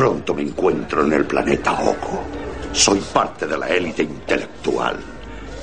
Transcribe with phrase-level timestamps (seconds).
[0.00, 2.22] pronto me encuentro en el planeta Oco.
[2.72, 4.96] Soy parte de la élite intelectual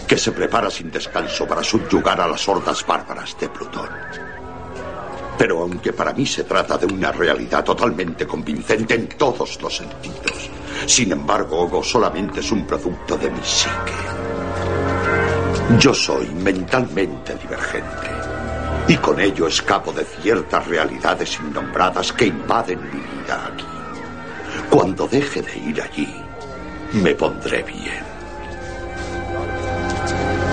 [0.08, 3.90] que se prepara sin descanso para subyugar a las hordas bárbaras de Plutón.
[5.40, 10.52] Pero aunque para mí se trata de una realidad totalmente convincente en todos los sentidos,
[10.86, 13.98] sin embargo, Ogo solamente es un producto de mi psique.
[15.80, 18.08] Yo soy mentalmente divergente
[18.88, 23.67] y con ello escapo de ciertas realidades innombradas que invaden mi vida aquí.
[24.78, 26.08] Cuando deje de ir allí,
[26.94, 28.04] me pondré bien.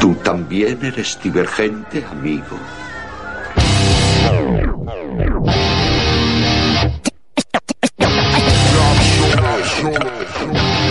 [0.00, 2.56] ¿Tú también eres divergente, amigo?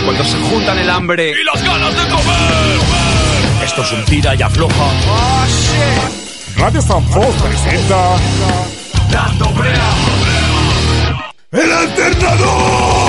[0.04, 3.64] Cuando se juntan el hambre y las ganas de comer.
[3.64, 4.90] Esto es un tira y afloja.
[6.56, 8.16] Radio San presenta
[9.10, 9.90] Dando brea.
[11.50, 13.03] El alternador.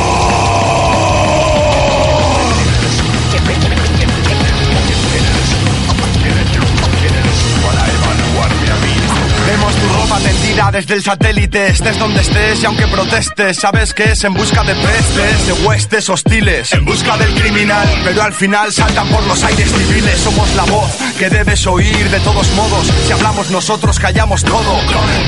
[10.15, 14.03] Vemos tu ropa tendida desde el satélite, estés donde estés y aunque protestes, sabes que
[14.03, 18.71] es en busca de pestes, de huestes hostiles, en busca del criminal, pero al final
[18.71, 23.11] saltan por los aires civiles, somos la voz que debes oír de todos modos, si
[23.11, 24.79] hablamos nosotros callamos todo,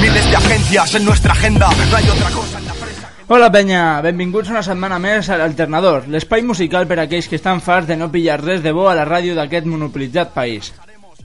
[0.01, 2.59] miles de agencias en nuestra agenda, no hay otra cosa.
[3.29, 7.59] Hola penya, benvinguts una setmana més a l'Alternador, l'espai musical per a aquells que estan
[7.59, 10.71] farts de no pillar res de bo a la ràdio d'aquest monopolitzat país.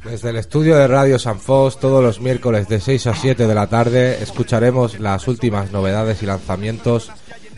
[0.04, 3.54] Desde el estudio de Radio San Fos, todos los miércoles de 6 a 7 de
[3.54, 7.12] la tarde, escucharemos las últimas novedades y lanzamientos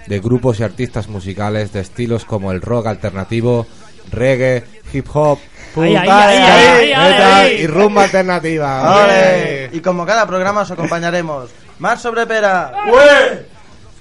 [0.07, 3.67] de grupos y artistas musicales de estilos como el rock alternativo,
[4.13, 5.39] reggae, hip hop,
[5.75, 7.55] punk, Ay, ay, ay, ay, ay, metal ay.
[7.55, 9.05] y rumba alternativa.
[9.05, 9.71] ¡Ole!
[9.73, 11.49] Y como cada programa os acompañaremos.
[11.79, 12.73] Mar sobre pera.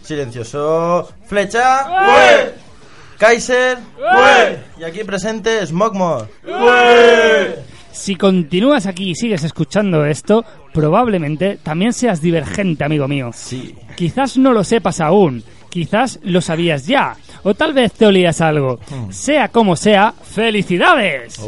[0.03, 1.09] Silencioso.
[1.27, 1.87] Flecha.
[3.17, 3.77] Kaiser.
[4.77, 6.27] Y aquí presente Smogmore
[7.93, 10.43] Si continúas aquí y sigues escuchando esto,
[10.73, 13.29] probablemente también seas divergente, amigo mío.
[13.33, 18.41] Sí Quizás no lo sepas aún, quizás lo sabías ya, o tal vez te olías
[18.41, 18.79] algo.
[19.09, 21.39] Sea como sea, ¡felicidades!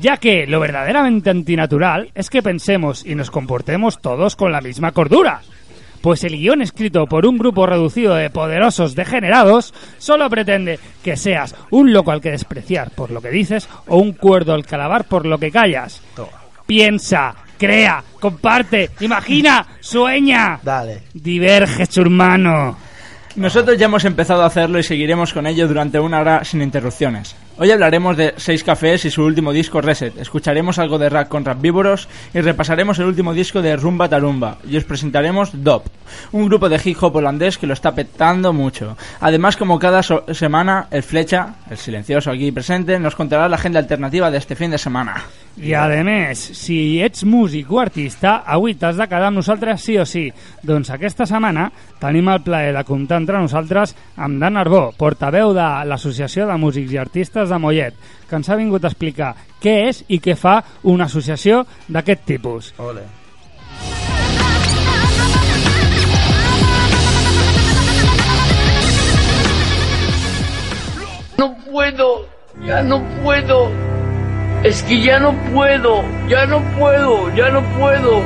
[0.00, 4.92] Ya que lo verdaderamente antinatural es que pensemos y nos comportemos todos con la misma
[4.92, 5.42] cordura.
[6.00, 11.54] Pues el guion escrito por un grupo reducido de poderosos degenerados solo pretende que seas
[11.70, 15.04] un loco al que despreciar por lo que dices o un cuerdo al que alabar
[15.04, 16.00] por lo que callas.
[16.66, 20.58] Piensa, crea, comparte, imagina, sueña.
[20.62, 22.78] Dale Diverge, su hermano.
[23.36, 27.36] Nosotros ya hemos empezado a hacerlo y seguiremos con ello durante una hora sin interrupciones.
[27.62, 31.44] Hoy hablaremos de Seis Cafés y su último disco Reset, escucharemos algo de rap con
[31.44, 35.84] Rapvívoros y repasaremos el último disco de Rumba Tarumba y os presentaremos Dop,
[36.32, 38.96] un grupo de hip hop holandés que lo está petando mucho.
[39.20, 44.30] Además, como cada semana, el Flecha, el silencioso aquí presente, nos contará la agenda alternativa
[44.30, 45.22] de este fin de semana.
[45.60, 49.42] I a més, si ets músic o artista, avui t'has de quedar amb
[49.76, 50.30] sí o sí.
[50.62, 51.70] Doncs aquesta setmana
[52.00, 56.92] tenim el plaer de comptar entre nosaltres amb Dan Arbó, portaveu de l'Associació de Músics
[56.92, 57.94] i Artistes de Mollet,
[58.28, 62.74] que ens ha vingut a explicar què és i què fa una associació d'aquest tipus.
[62.78, 63.08] Ole
[71.40, 72.26] No puedo,
[72.66, 73.70] ya no puedo.
[74.62, 78.22] Es que ya no puedo, ya no puedo, ya no puedo.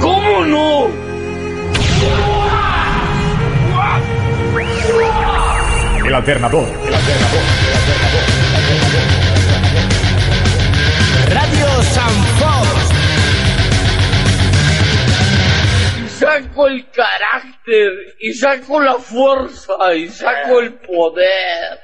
[0.00, 0.88] ¿Cómo no?
[6.06, 6.68] El alternador.
[11.28, 12.26] Radio San.
[16.08, 21.80] Saco el carácter y saco la fuerza y saco el poder.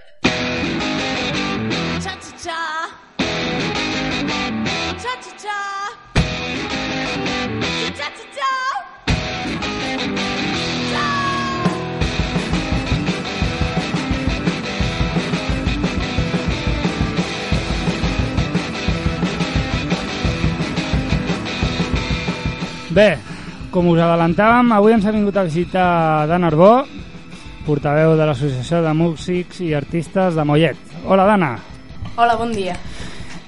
[22.93, 23.17] Bé,
[23.73, 26.83] com us adelantàvem, avui ens ha vingut a visitar Dan Arbó,
[27.65, 30.77] portaveu de l'Associació de Músics i Artistes de Mollet.
[31.07, 31.55] Hola, Dana.
[32.19, 32.75] Hola, bon dia.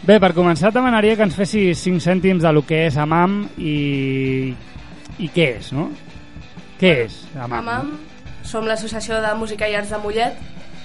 [0.05, 3.77] Bé, per començar demanaria que ens fessis 5 cèntims de lo que és AMAM i,
[5.21, 5.91] i què és, no?
[6.81, 7.59] Què és AMAM?
[7.61, 7.93] AMAM,
[8.49, 10.41] som l'Associació de Música i Arts de Mollet.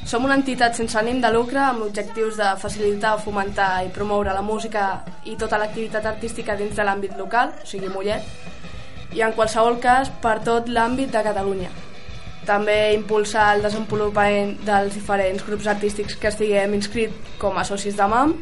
[0.07, 4.41] Som una entitat sense ànim de lucre amb objectius de facilitar, fomentar i promoure la
[4.45, 8.23] música i tota l'activitat artística dins de l'àmbit local, o sigui Mollet,
[9.13, 11.69] i en qualsevol cas per tot l'àmbit de Catalunya.
[12.49, 18.07] també impulsar el desenvolupament dels diferents grups artístics que estiguem inscrits com a socis de
[18.09, 18.33] MAM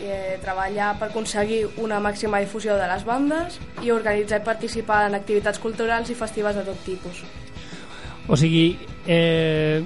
[0.00, 5.04] i eh, treballar per aconseguir una màxima difusió de les bandes i organitzar i participar
[5.06, 7.22] en activitats culturals i festives de tot tipus.
[8.30, 8.78] O sigui,
[9.10, 9.82] eh,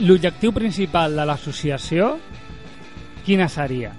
[0.00, 2.14] l'objectiu principal de l'associació,
[3.26, 3.90] quina seria?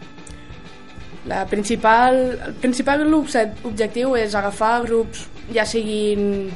[1.30, 2.18] La principal,
[2.48, 6.50] el principal objectiu és agafar grups, ja siguin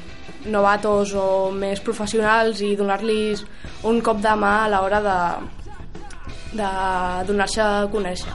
[0.49, 3.43] novatos o més professionals i donar-los
[3.85, 5.19] un cop de mà a l'hora de,
[6.57, 6.71] de
[7.29, 8.33] donar-se a conèixer.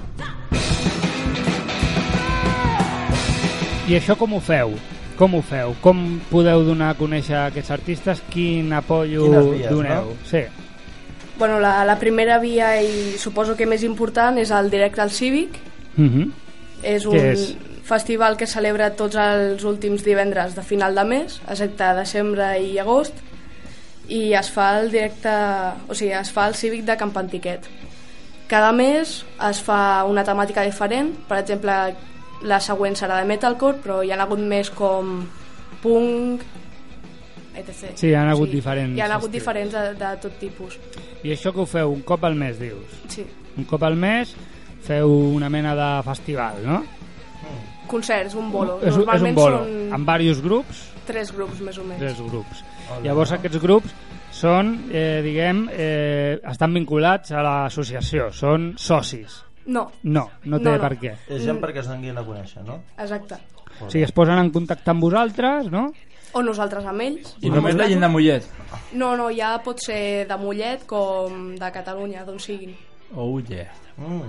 [3.89, 4.77] I això com ho feu?
[5.19, 5.75] Com ho feu?
[5.83, 8.21] Com podeu donar a conèixer aquests artistes?
[8.31, 10.13] Quin apoyo vies, doneu?
[10.13, 10.27] no?
[10.29, 10.45] Sí.
[11.39, 15.59] Bueno, la, la primera via i suposo que més important és el directe al Cívic.
[15.97, 16.31] Mhm.
[16.83, 17.57] És un Què és?
[17.89, 23.15] festival que celebra tots els últims divendres de final de mes, excepte desembre i agost,
[24.09, 25.33] i es fa el directe,
[25.89, 27.67] o sigui, es fa el Cívic de Camp Antiquet.
[28.49, 31.73] Cada mes es fa una temàtica diferent, per exemple,
[32.43, 35.25] la següent serà de metalcore, però hi ha hagut més com
[35.83, 36.43] punk,
[37.57, 37.95] etc.
[37.99, 39.33] Sí, hi ha hagut diferents Hi ha hagut estils.
[39.41, 40.79] diferents de, de tot tipus.
[41.25, 43.01] I això que ho feu un cop al mes, dius?
[43.09, 43.25] Sí.
[43.59, 44.35] Un cop al mes
[44.87, 46.85] feu una mena de festival, no?
[47.89, 48.79] Concerts, un bolo.
[48.83, 51.99] És, un- és un Normalment bolo, són amb diversos grups, tres grups més o menys.
[52.01, 52.63] tres grups.
[53.03, 53.95] Llavors aquests grups
[54.31, 59.43] són, eh, diguem, eh, estan vinculats a l'associació, són socis.
[59.69, 59.85] No.
[60.03, 60.81] No, no té No, no.
[60.83, 61.15] per què.
[61.29, 62.81] És gent perquè es donin a conèixer, no?
[62.99, 63.37] Exacte.
[63.85, 65.91] O sigui, es posen en contacte amb vosaltres, no?
[66.33, 67.35] O nosaltres amb ells.
[67.45, 68.45] I només la gent de Mollet.
[68.93, 72.75] No, no, ja pot ser de Mollet com de Catalunya, d'on siguin.
[73.15, 73.69] Oh yeah.
[73.97, 74.27] Mm.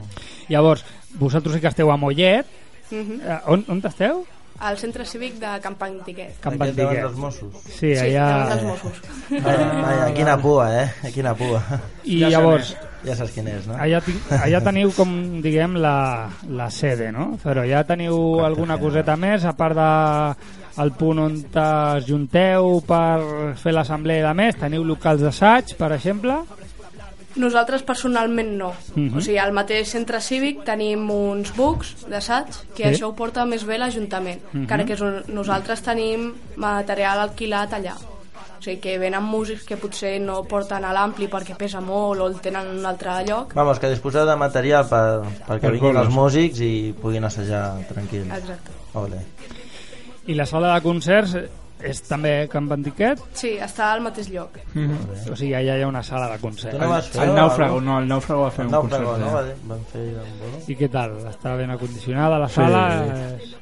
[0.49, 0.83] Llavors,
[1.19, 2.45] vosaltres sí que esteu a Mollet.
[2.91, 3.19] Mhm.
[3.23, 4.23] Eh, on, on esteu?
[4.59, 6.39] Al centre cívic de Camp Antiquet.
[6.43, 7.03] Camp Aquest davant Antiquet.
[7.05, 7.53] dels Mossos.
[7.63, 8.25] Sí, Sí, allà...
[8.27, 9.01] davant dels Mossos.
[9.29, 11.11] Vaja, vaja, quina pua, eh?
[11.13, 11.61] Quina pua.
[12.03, 12.73] I llavors,
[13.05, 13.75] Ja saps quin és, no?
[13.79, 14.01] allà,
[14.43, 17.37] allà teniu com, diguem, la, la sede, no?
[17.43, 23.55] Però ja teniu alguna coseta més, a part de el punt on es junteu per
[23.59, 26.41] fer l'assemblea de més, teniu locals d'assaig, per exemple?
[27.39, 28.73] Nosaltres personalment no.
[28.95, 29.17] Mhm.
[29.17, 32.89] O sigui, al mateix centre cívic tenim uns books d'assaig que Sí.
[32.89, 34.41] això ho porta més bé l'Ajuntament.
[34.51, 34.61] Mhm.
[34.63, 37.95] Encara que és un- nosaltres tenim material alquilat allà.
[38.59, 42.27] O sigui, que venen músics que potser no porten a l'ampli perquè pesa molt o
[42.27, 43.53] el tenen en un altre lloc.
[43.55, 48.27] Vamos, que disposeu de material per, perquè Per vinguin els músics i puguin assajar tranquils.
[48.35, 48.75] Exacte.
[48.99, 49.21] Ole.
[50.27, 51.37] I la sala de concerts
[51.79, 53.21] és també Camp Antiquet?
[53.39, 54.57] Sí, està al mateix lloc.
[54.75, 56.75] O sigui, allà hi ha una sala de concerts.
[56.75, 59.25] Tu no vas fer El nàufrago, no, el nàufrago va fer El un nàufrago, concert.
[59.25, 59.37] no?
[59.37, 60.03] Va- Van fer?
[60.67, 61.15] I què tal?
[61.31, 62.83] Està ben acondicionada la sala?
[63.39, 63.55] És-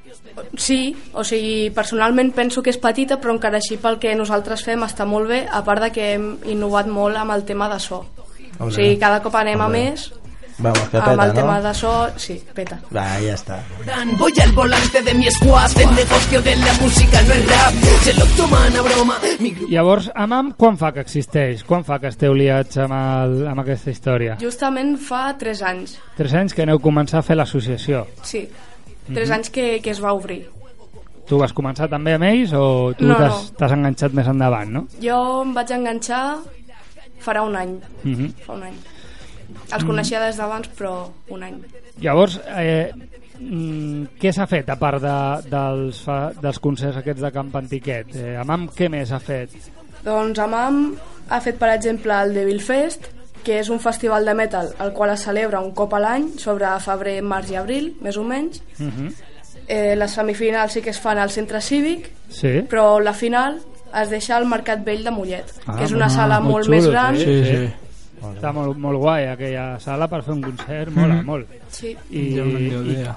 [0.58, 4.84] Sí, o sigui, personalment penso que és petita, però encara així pel que nosaltres fem
[4.84, 8.06] està molt bé, a part de que hem innovat molt amb el tema de so.
[8.60, 8.74] O Ole.
[8.74, 9.78] sigui, cada cop anem a Ole.
[9.78, 10.12] més
[10.60, 11.68] Vamos, que amb peta, el tema no?
[11.68, 12.80] de so, sí, peta.
[12.96, 13.60] Va, ya está.
[14.18, 18.14] Voy al volante de mi squad, el negocio de la música no es rap, se
[18.16, 19.18] lo toman a broma.
[19.40, 21.62] Mi Llavors, AMAM, quan fa que existeix?
[21.64, 24.40] Quan fa que esteu liats amb, el, amb aquesta història?
[24.42, 28.08] Justament fa 3 anys, Tres anys que aneu començar a fer l'associació.
[28.24, 28.48] sí.
[29.14, 29.34] 3 Mhm.
[29.36, 30.50] anys que, que es va obrir.
[31.28, 33.78] Tu vas començar també amb ells o tu No, t'has no.
[33.78, 34.88] enganxat més endavant, no?
[35.02, 36.38] Jo em vaig enganxar
[37.20, 38.34] farà un any, Mhm.
[38.46, 38.76] fa un any.
[39.74, 39.88] Els Mm.
[39.88, 41.58] coneixia des d'abans, però un any.
[42.00, 42.92] Llavors, eh,
[43.40, 48.16] mm, què s'ha fet a part de, dels, fa, dels concerts aquests de Camp Antiquet?
[48.16, 49.50] Eh, AMAM, què més ha fet?
[50.06, 50.96] Doncs Amam
[51.30, 53.10] ha fet, per exemple, el Devil Fest,
[53.48, 56.68] que és un festival de metal el qual es celebra un cop a l'any sobre
[56.84, 58.60] febrer, març i abril, més o menys.
[58.78, 59.08] Mhm.
[59.68, 62.62] Eh, les semifinals sí que es fan al centre cívic, Sí.
[62.70, 63.60] però la final
[64.02, 66.66] es deixa al Mercat Vell de Mollet, Ah, que és una ah, sala molt molt,
[66.68, 67.18] xulo, més gran.
[67.18, 67.56] sí, sí.
[67.56, 67.74] Sí.
[68.36, 71.26] Està molt, molt guai aquella sala per fer un concert, mola Mhm.
[71.26, 71.48] molt.
[71.70, 71.96] Sí.
[72.12, 73.08] I, i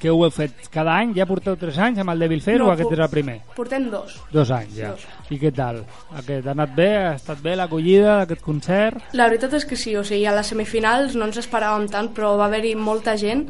[0.00, 1.12] què ho heu fet cada any?
[1.16, 3.36] Ja porteu 3 anys amb el Devil Fair No, o aquest és el primer?
[3.56, 4.16] Portem dos.
[4.32, 4.90] Dos anys ja.
[4.94, 5.06] Dos.
[5.30, 5.82] I què tal?
[6.16, 6.88] Aquest ha anat bé?
[6.96, 8.98] Ha estat bé l'acollida d'aquest concert?
[9.12, 12.36] La veritat és que sí, o sigui, a les semifinals no ens esperàvem tant, però
[12.40, 13.46] va haver-hi molta gent,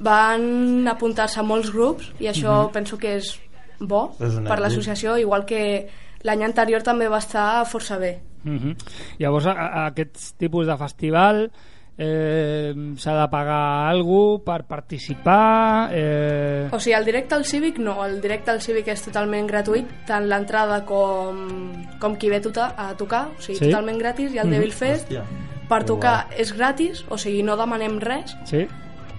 [0.00, 2.72] van apuntar-se molts grups i això Mhm.
[2.72, 3.38] penso que és
[3.78, 5.88] bo És per l'associació, igual que
[6.22, 8.20] l'any anterior també va estar força bé.
[8.44, 8.76] Mhm.
[9.18, 11.50] Llavors, a, a aquests tipus de festival
[11.98, 15.90] eh, s'ha de pagar alguna per participar?
[15.92, 16.68] Eh...
[16.72, 20.26] O sigui, el directe al Cívic no, el directe al Cívic és totalment gratuït, tant
[20.28, 23.66] l'entrada com, com qui ve tota, a tocar, o sigui, Sí.
[23.70, 24.52] totalment gratis, i el Mhm.
[24.56, 25.22] Devil Fest Hòstia.
[25.68, 28.66] per tocar és gratis, o sigui, no demanem res, Sí?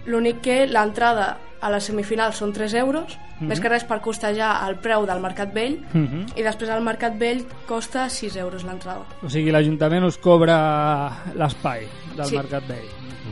[0.05, 3.47] l'únic que l'entrada a les semifinals són 3 euros -hmm.
[3.47, 6.25] més que res per costejar el preu del Mercat Vell Mhm.
[6.35, 9.05] i després al Mercat Vell costa 6 euros l'entrada.
[9.23, 12.35] O sigui, l'Ajuntament us cobra l'espai del Sí.
[12.35, 12.89] Mercat Vell.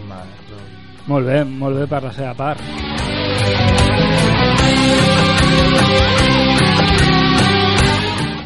[0.08, 1.08] Vale, doncs...
[1.08, 2.60] Molt bé, molt bé per la seva part.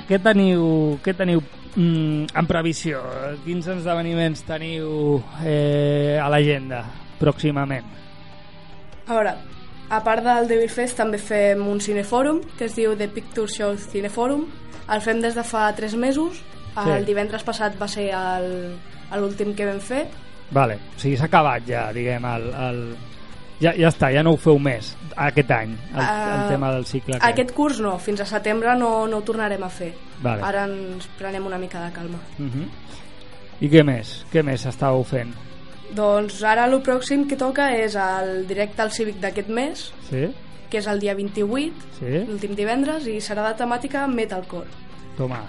[0.05, 0.65] Què teniu,
[1.01, 2.99] què teniu mm, en previsió?
[3.45, 6.83] Quins esdeveniments teniu eh, a l'agenda
[7.17, 7.87] pròximament?
[9.07, 9.33] A veure,
[9.89, 13.75] a part del Devil Fest també fem un cinefòrum que es diu The Picture Show
[13.77, 14.45] Cineforum.
[14.91, 16.41] El fem des de fa 3 mesos.
[16.77, 17.05] El Sí.
[17.07, 18.11] divendres passat va ser
[19.15, 20.07] l'últim que vam fer.
[20.51, 22.81] Vale, o sigui, s'ha acabat ja, diguem, el, el...
[23.61, 26.83] Ja, ja està, ja no ho feu més aquest any, el, el Ah, tema del
[26.85, 27.15] cicle.
[27.15, 27.31] aquest.
[27.31, 29.93] Aquest curs no, fins a setembre no, no ho tornarem a fer.
[30.21, 30.43] Vale.
[30.43, 32.19] Ara ens prenem una mica de calma.
[32.37, 32.67] Mhm.
[33.61, 34.25] I què més?
[34.33, 35.31] Què més estàveu fent?
[35.93, 40.25] Doncs ara el pròxim que toca és el directe al Cívic d'aquest mes, Sí?
[40.69, 42.25] que és el dia 28, Sí?
[42.27, 44.67] l'últim divendres, i serà de temàtica metalcore.
[45.17, 45.43] Toma.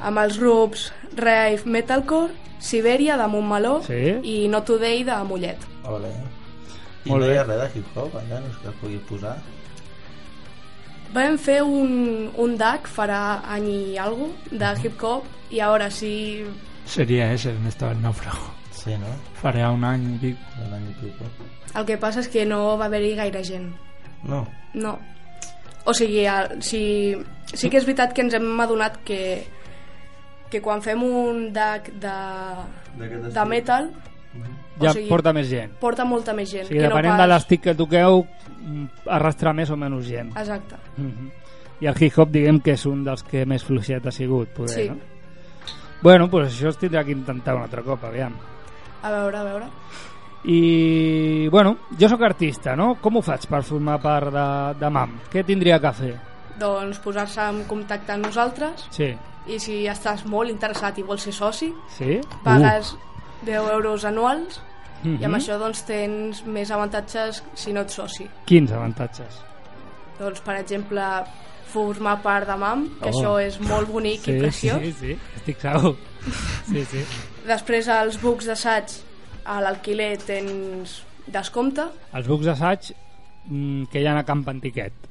[0.00, 4.18] Amb els grups Rave Metalcore, Siberia de Montmeló Sí.
[4.22, 5.58] i Not Today de Mollet.
[5.84, 6.10] Ole.
[7.04, 7.38] I Molt no hi bé.
[7.38, 9.36] ha res de hip-hop allà, no és que pugui posar?
[11.14, 16.44] Vam fer un, un DAC farà any i algo de hip-hop i ara sí...
[16.84, 18.52] Sería ese donde estaba el náufrago.
[18.88, 19.10] Sí, no?
[19.42, 20.38] Farà un any i pic.
[20.64, 21.28] Un any i pico.
[21.76, 23.68] El que passa és que no va haver-hi gaire gent.
[24.24, 24.46] No.
[24.74, 24.96] No.
[25.84, 26.80] O sigui, el, si,
[27.52, 29.20] sí que és veritat que ens hem adonat que,
[30.50, 32.16] que quan fem un DAC de,
[33.32, 33.90] de metal
[34.78, 35.72] Ja porta més gent.
[35.80, 36.66] porta molta més O gent.
[36.68, 37.30] sigui, que depenent no de pas...
[37.32, 38.20] l'estic que toqueu,
[38.60, 38.84] mm,
[39.16, 40.28] arrastra més o menys gent.
[40.36, 40.76] Exacte.
[40.96, 41.30] Mhm.
[41.80, 44.88] I el hip-hop, diguem que és un dels que més fluixet ha sigut, poder, Sí.
[44.90, 44.96] no?
[46.02, 48.34] Bueno, doncs això es tindrà que intentar un altre cop, aviam.
[49.02, 49.66] A veure, a veure.
[50.44, 52.94] I, bueno, jo sóc artista, no?
[53.02, 54.44] Com ho faig per formar part de,
[54.80, 55.16] de MAM?
[55.32, 56.12] Què tindria que fer?
[56.58, 59.10] Doncs posar-se en contacte amb nosaltres Sí.
[59.46, 62.20] i si estàs molt interessat i vols ser soci, Sí?
[62.44, 62.94] pagues
[63.46, 64.60] 10 euros anuals
[65.04, 65.24] i Mhm.
[65.24, 68.24] amb això doncs tens més avantatges si no ets soci.
[68.24, 69.42] Uh, quins avantatges?
[70.18, 71.02] Doncs, per exemple,
[71.66, 73.12] formar part de MAM, que Oh.
[73.12, 74.80] això és molt bonic sí, i preciós.
[74.82, 75.96] Sí, sí, estic segur.
[76.66, 77.04] Sí, sí.
[77.48, 78.92] Després, als bucs d'assaig,
[79.48, 80.98] a l'alquiler tens
[81.32, 81.86] descompte.
[82.16, 82.90] Els bucs d'assaig
[83.48, 85.06] mm, que hi ha a Camp Antiquet.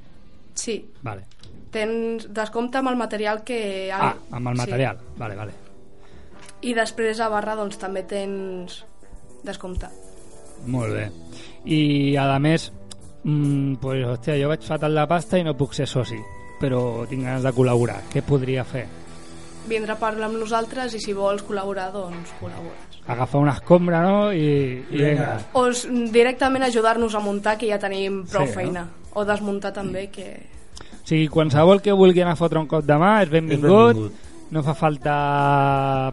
[0.58, 1.26] Sí, Vale.
[1.74, 3.90] tens descompte amb el material que...
[3.94, 5.00] Ah, amb el material.
[5.18, 5.54] Vale, vale.
[5.54, 5.64] Sí.
[6.70, 8.80] I després a barra doncs també tens
[9.46, 9.90] descompte.
[10.66, 11.08] Molt bé.
[11.66, 12.72] I, a més,
[13.24, 16.18] mm, pues, hòstia, jo vaig fatal de pasta i no puc ser soci,
[16.62, 18.00] però tinc ganes de col·laborar.
[18.14, 18.88] Què podria fer?
[19.68, 23.02] Vindre a parlar amb nosaltres i si vols col·laborar, doncs col·labores.
[23.08, 24.32] Agafar una escombra, no?
[24.36, 25.34] I, i vinga.
[25.56, 25.66] O
[26.12, 28.56] directament ajudar-nos a muntar, que ja tenim prou Sí, no?
[28.56, 28.86] feina.
[29.14, 30.28] O desmuntar també, que...
[30.98, 33.96] O sigui, qualsevol que vulgui anar a fotre un cop de mà és benvingut.
[33.96, 34.24] benvingut.
[34.52, 35.14] No fa falta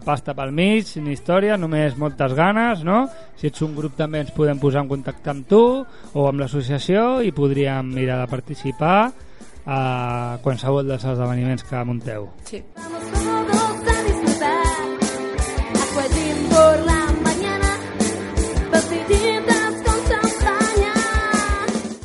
[0.03, 3.05] pasta pel mig ni història, només moltes ganes, no?
[3.39, 7.21] Si ets un grup també ens podem posar en contacte amb tu o amb l'associació
[7.23, 8.97] i podríem mirar de participar
[9.65, 9.79] a
[10.43, 12.27] qualsevol dels esdeveniments que munteu.
[12.43, 12.59] Sí.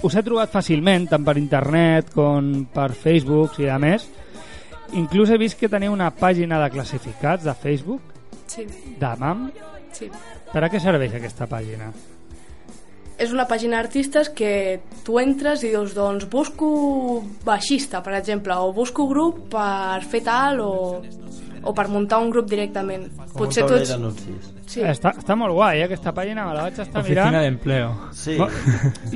[0.03, 4.07] Us he trobat fàcilment, tant per internet com per Facebook i a més.
[4.97, 8.01] Inclús he vist que teniu una pàgina de classificats de Facebook,
[8.51, 8.65] Sí,
[8.99, 9.51] de MAM.
[9.93, 10.09] sí.
[10.53, 11.93] Per a què serveix aquesta pàgina?
[13.21, 18.73] És una pàgina d'artistes que tu entres i dius, doncs busco baixista, per exemple, o
[18.73, 21.03] busco grup per fer tal o,
[21.63, 23.11] o per muntar un grup directament.
[23.35, 23.93] Com Potser tu ets...
[24.71, 24.85] Sí.
[24.87, 27.41] Està, està molt guai, eh, aquesta pàgina, me la vaig estar Oficina mirant.
[27.43, 27.89] de empleo.
[28.15, 28.37] Sí.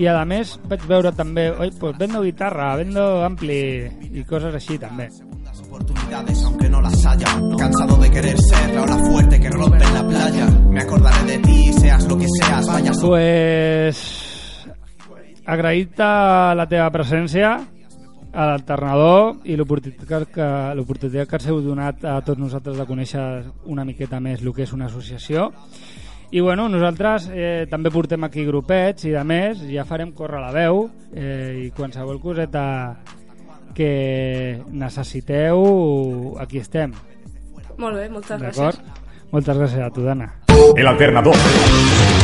[0.02, 3.60] I a més vaig veure també, oi, pues vendo guitarra, vendo ampli
[4.10, 5.08] i coses així també.
[5.74, 7.26] oportunidades aunque no las haya
[7.58, 11.38] Cansado de querer ser la ola fuerte que rompe en la playa Me acordaré de
[11.38, 14.66] ti, seas lo que seas, vayas Pues
[15.46, 16.06] agraït-te
[16.56, 17.58] la teva presència
[18.34, 23.24] a l'alternador i l'oportunitat que, l'oportunitat que ens heu donat a tots nosaltres de conèixer
[23.70, 25.52] una miqueta més el que és una associació
[26.34, 30.52] i bueno, nosaltres eh, també portem aquí grupets i de més, ja farem córrer la
[30.54, 32.66] veu eh, i qualsevol coseta
[33.74, 36.94] que necessiteu aquí estem
[37.78, 38.78] Molt bé, moltes gràcies.
[39.32, 40.30] Moltes gràcies a tu, Dana.
[40.76, 42.23] El alternador.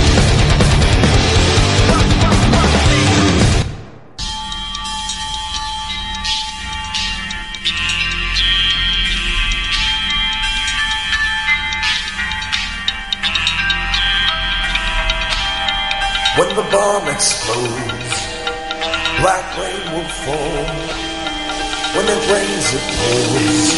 [16.70, 18.30] Bomb explodes
[19.20, 20.64] Black rain will fall.
[21.92, 23.68] When it rains, it pours.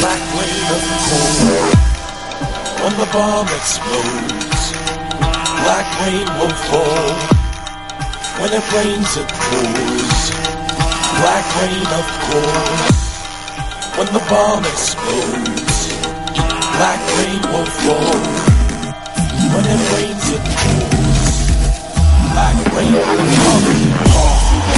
[0.00, 1.84] Black rain of cold.
[2.82, 4.64] When the bomb explodes,
[5.64, 7.14] black rain will fall.
[8.36, 10.20] When it rains, it pours.
[11.24, 12.92] Black rain of cold.
[13.96, 15.78] When the bomb explodes,
[16.76, 18.20] black rain will fall.
[19.54, 20.93] When it rains, it pours.
[22.54, 24.13] Black rain will fall.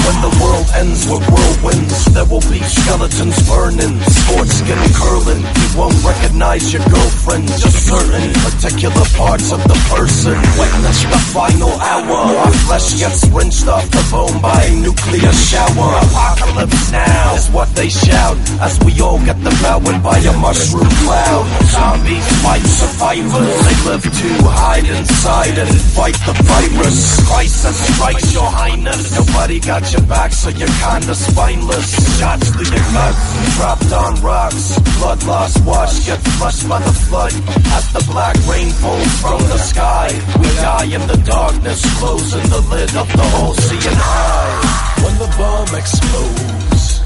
[0.07, 5.43] When the world ends with whirlwinds, there will be skeletons burning, sports skin curling.
[5.43, 10.39] You won't recognize your girlfriend, just certain particular parts of the person.
[10.55, 12.39] Witness the final hour.
[12.39, 15.99] Our flesh gets rinsed off the bone by a nuclear shower.
[16.07, 21.45] Apocalypse now is what they shout as we all get devoured by a mushroom cloud.
[21.75, 23.55] Zombies fight survivors.
[23.67, 27.27] They live to hide inside and fight the virus.
[27.27, 29.19] Crisis strikes your highness.
[29.19, 31.89] Nobody got your back, so you're kinda spineless.
[32.19, 34.79] Shots through your guts, dropped on rocks.
[34.99, 37.33] Blood loss wash, get flushed by the flood.
[37.77, 40.09] As the black rain falls from the sky,
[40.41, 45.03] we die in the darkness, closing the lid of the whole seeing eye.
[45.03, 47.01] When the bomb explodes,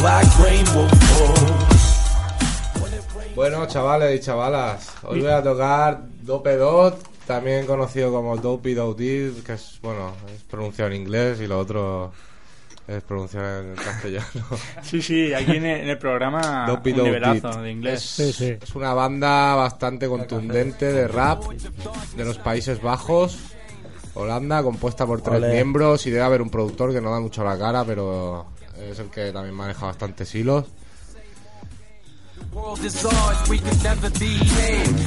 [0.00, 1.76] black rain will fall.
[3.34, 6.94] Bueno, chavales y chavalas, hoy voy a tocar Dope Dot,
[7.26, 12.12] también conocido como Dopey Dotted, que es, bueno, es pronunciado en inglés y lo otro
[12.86, 14.26] es pronunciado en castellano.
[14.82, 18.20] Sí, sí, aquí en el, en el programa Dopey un nivelazo de inglés.
[18.20, 21.44] Es, es una banda bastante contundente de rap
[22.16, 23.38] de los Países Bajos,
[24.14, 27.58] Holanda, compuesta por tres miembros y debe haber un productor que no da mucho la
[27.58, 28.46] cara, pero
[28.78, 30.66] es el que también maneja bastantes hilos.
[32.56, 34.32] World is ours, we could never be.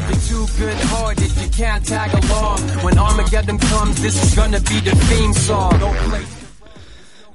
[0.09, 2.59] You're too good hearted, you can't tag along.
[2.83, 5.73] When Armageddon comes, this is gonna be the theme song.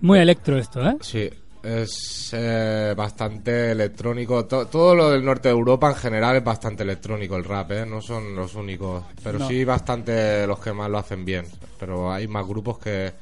[0.01, 0.97] Muy electro esto, ¿eh?
[1.01, 1.31] Sí,
[1.63, 4.45] es eh, bastante electrónico.
[4.45, 7.87] To- todo lo del norte de Europa en general es bastante electrónico el rap, ¿eh?
[7.87, 9.49] No son los únicos, pero No.
[9.49, 11.47] sí bastante los que más lo hacen bien.
[11.81, 13.13] Pero hay más grupos que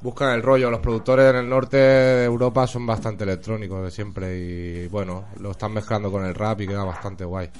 [0.00, 0.70] buscan el rollo.
[0.70, 5.52] Los productores en el norte de Europa son bastante electrónicos de siempre y bueno, lo
[5.52, 7.50] están mezclando con el rap y queda bastante guay.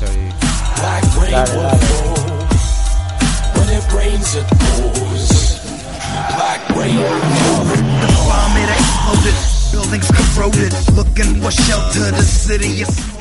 [0.00, 0.32] Ahí.
[3.66, 4.20] Black rain
[6.38, 7.20] Dale, will
[12.10, 13.17] dale.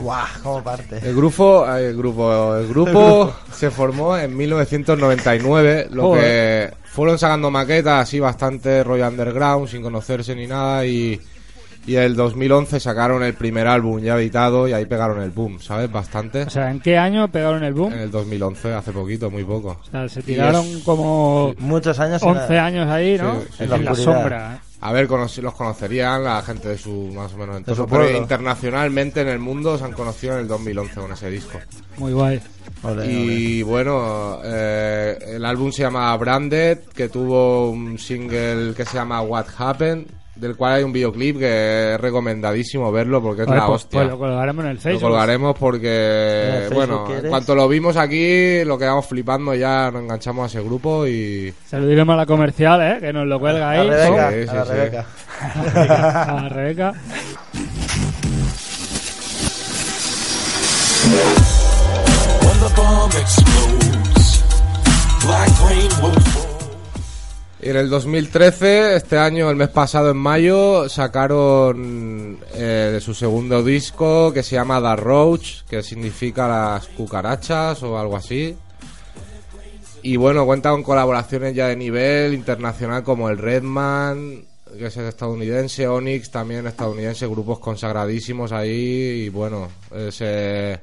[0.00, 0.98] Guau, cómo parte.
[1.02, 6.70] El grupo, el grupo, el grupo se formó en 1999, lo Joder.
[6.70, 11.20] que fueron sacando maquetas así bastante rollo underground, sin conocerse ni nada y,
[11.86, 15.90] y el 2011 sacaron el primer álbum ya editado y ahí pegaron el boom, ¿sabes?
[15.90, 16.42] Bastante.
[16.42, 17.92] O sea, ¿en qué año pegaron el boom?
[17.92, 19.78] En el 2011, hace poquito, muy poco.
[19.82, 23.40] O sea, se tiraron es- como Muchos años en 11 la- años ahí, ¿no?
[23.40, 23.84] Sí, sí, en sí.
[23.84, 24.14] la oscuridad.
[24.14, 24.58] sombra.
[24.80, 29.28] A ver, los conocerían la gente de su más o menos entorno, pero internacionalmente en
[29.28, 31.58] el mundo se han conocido en el 2011 con ese disco.
[31.96, 32.40] Muy guay.
[33.08, 39.20] Y bueno, eh, el álbum se llama Branded, que tuvo un single que se llama
[39.22, 40.06] What Happened,
[40.38, 44.00] del cual hay un videoclip que es recomendadísimo verlo porque es la pues- hostia.
[44.00, 45.08] pues lo colgaremos en el Lo Facebook.
[45.10, 45.88] colgaremos porque,
[46.48, 50.44] ¿En el Facebook bueno, en cuanto lo vimos aquí, lo quedamos flipando, ya nos enganchamos
[50.44, 51.52] a ese grupo y...
[51.66, 52.98] Se lo diremos a la comercial, ¿eh?
[53.00, 53.80] Que nos lo cuelga ahí.
[53.80, 54.70] A Rebeca, Sí, sí, a la sí.
[54.72, 55.06] Rebeca.
[55.40, 56.92] A la Rebeca.
[62.44, 64.42] When the bomb explodes,
[65.24, 66.37] black rain will fall.
[67.68, 73.62] En el 2013, este año, el mes pasado, en mayo, sacaron eh, de su segundo
[73.62, 78.56] disco que se llama The Roach, que significa las cucarachas o algo así.
[80.02, 84.44] Y bueno, cuenta con colaboraciones ya de nivel internacional como el Redman,
[84.78, 89.24] que es estadounidense, Onyx también estadounidense, grupos consagradísimos ahí.
[89.26, 90.80] Y bueno, eh, se-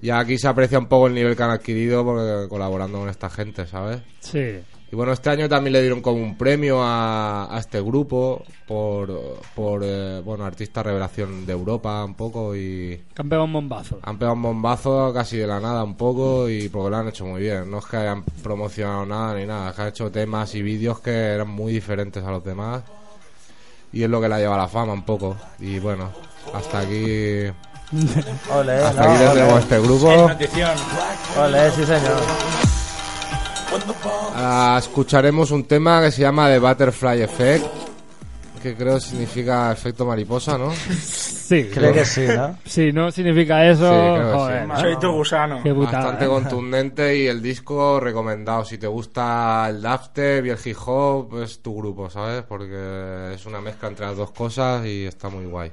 [0.00, 3.28] ya aquí se aprecia un poco el nivel que han adquirido porque, colaborando con esta
[3.30, 3.98] gente, ¿sabes?
[4.20, 4.60] Sí.
[4.94, 9.40] Y bueno, este año también le dieron como un premio a, a este grupo por,
[9.52, 13.98] por eh, bueno, artista revelación de Europa un poco y Que han pegado un bombazo.
[14.04, 17.26] han pegado un bombazo casi de la nada un poco y porque lo han hecho
[17.26, 17.68] muy bien.
[17.68, 21.00] No es que hayan promocionado nada ni nada, es que han hecho temas y vídeos
[21.00, 22.84] que eran muy diferentes a los demás
[23.92, 25.34] y es lo que la lleva a la fama un poco.
[25.58, 26.08] Y bueno,
[26.54, 27.50] hasta aquí...
[28.48, 29.60] Ole, hasta no, aquí tendremos ole.
[29.60, 30.30] este grupo.
[31.40, 32.63] Ole, sí señor.
[34.34, 37.66] Ah, escucharemos un tema que se llama The Butterfly Effect,
[38.62, 40.72] que creo significa efecto mariposa, ¿no?
[40.74, 41.68] Sí.
[41.72, 42.56] Creo que sí, ¿no?
[42.64, 44.80] Si no significa eso, Sí, creo que sí.
[44.80, 45.62] Soy tu gusano.
[45.62, 45.98] Qué putada.
[45.98, 48.64] Bastante contundente y el disco recomendado.
[48.64, 52.44] Si te gusta el dubstep y el hip hop, es tu grupo, ¿sabes?
[52.44, 55.70] Porque es una mezcla entre las dos cosas y está muy guay.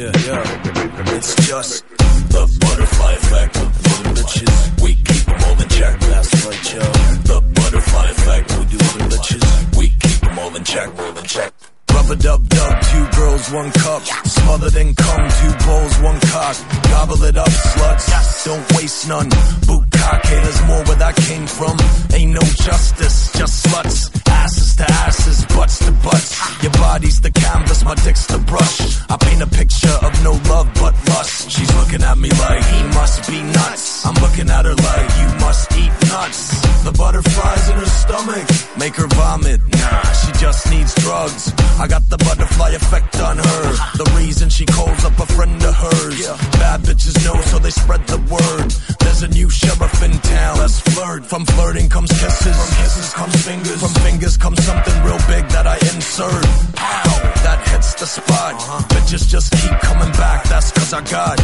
[0.00, 1.14] Yeah, yeah.
[1.14, 1.86] It's just
[2.32, 3.54] the butterfly effect.
[3.54, 6.00] For the bitches, we keep them all in check.
[6.00, 6.80] That's right, yo.
[7.28, 8.58] The butterfly effect.
[8.58, 10.88] We do for the bitches, we keep them all in check.
[10.98, 11.52] All in check.
[12.00, 14.02] Rubber dub dub, two girls, one cup.
[14.24, 16.56] Smothered in cum, two bowls, one cock.
[16.84, 18.44] Gobble it up, sluts.
[18.46, 19.28] Don't waste none.
[19.68, 21.76] Bukkake, there's more where that came from.
[22.14, 24.08] Ain't no justice, just sluts.
[24.30, 26.62] Asses to asses, butts to butts.
[26.62, 28.80] Your body's the canvas, my dick's the brush.
[29.10, 31.50] I paint a picture of no love but lust.
[31.50, 34.06] She's looking at me like he must be nuts.
[34.06, 36.60] I'm looking at her like you must eat nuts.
[36.84, 38.46] The butterflies in her stomach
[38.78, 39.60] make her vomit.
[39.68, 41.52] Nah, she just needs drugs.
[41.78, 43.62] I got the butterfly effect on her.
[43.98, 46.26] The reason she calls up a friend of hers.
[46.62, 48.70] Bad bitches know, so they spread the word.
[49.00, 50.58] There's a new sheriff in town.
[50.58, 51.26] Let's flirt.
[51.26, 52.56] From flirting comes kisses.
[52.56, 53.80] From kisses comes fingers.
[53.80, 56.44] From fingers comes something real big that I insert.
[56.78, 58.54] Ow, that hits the spot.
[58.54, 58.86] Uh-huh.
[58.94, 60.44] Bitches just keep coming back.
[60.44, 61.38] That's cause I got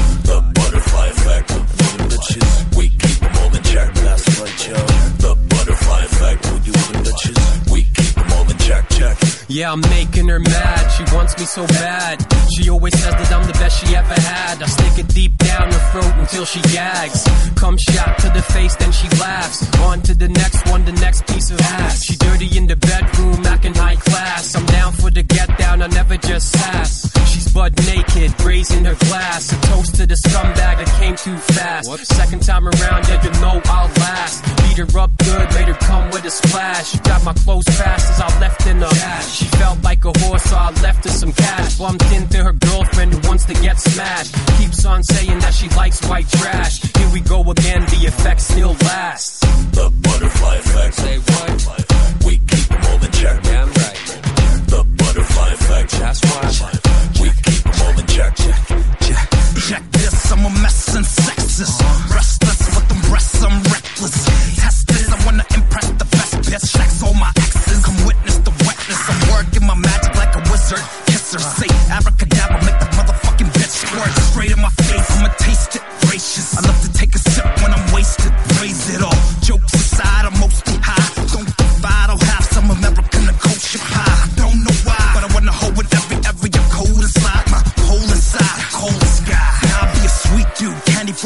[9.48, 10.88] Yeah, I'm making her mad.
[10.88, 12.26] She wants me so bad.
[12.56, 14.60] She always says that I'm the best she ever had.
[14.60, 17.24] I stick it deep down her throat until she gags.
[17.54, 19.62] Come shot to the face, then she laughs.
[19.82, 22.02] On to the next one, the next piece of ass.
[22.02, 24.56] She dirty in the bedroom, acting high class.
[24.56, 27.12] I'm down for the get down, I never just sass.
[27.32, 29.50] She's butt naked, raising her glass.
[29.50, 31.88] A toast to the scumbag that came too fast.
[32.04, 34.44] Second time around, yeah, you know I'll last.
[34.60, 37.00] Beat her up good, made her come with a splash.
[37.00, 39.22] Got my clothes fast as I left in her.
[39.22, 41.78] She felt like a horse, so I left her some cash.
[41.78, 44.34] Bumped into her girlfriend who wants to get smashed.
[44.58, 46.82] Keeps on saying that she likes white trash.
[46.82, 49.40] Here we go again, the effect still lasts.
[49.72, 50.94] The butterfly effect.
[50.94, 52.24] Say what?
[52.26, 53.42] We keep them all in check.
[53.42, 53.96] Damn right.
[54.68, 55.90] The butterfly effect.
[55.92, 56.20] That's
[56.60, 57.15] why.
[58.16, 58.34] Check.
[58.34, 58.56] Check.
[59.00, 59.30] Check,
[59.68, 61.80] check this, I'm a mess and sexist.
[61.80, 62.15] Uh-huh.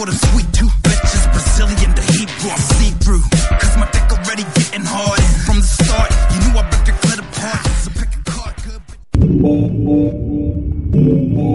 [0.08, 3.22] Sweet tooth bitches, Brazilian to Hebrew, I'm see through.
[3.60, 5.20] Cause my dick already getting hard.
[5.20, 7.66] And from the start, you knew I break a clit apart.
[7.84, 8.80] So pick a card, good.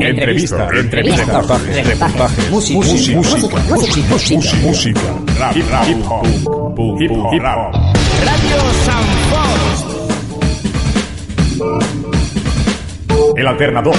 [0.06, 2.78] Entrevista, entrevista, reportajes, reportajes, música,
[3.18, 3.58] música,
[4.10, 5.08] música, música,
[5.40, 6.28] rap, rap, hip hop,
[6.76, 7.74] boom, hip hop, rap.
[8.30, 9.06] Radio San
[13.38, 13.96] El alternador.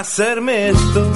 [0.00, 1.06] Hacerme esto?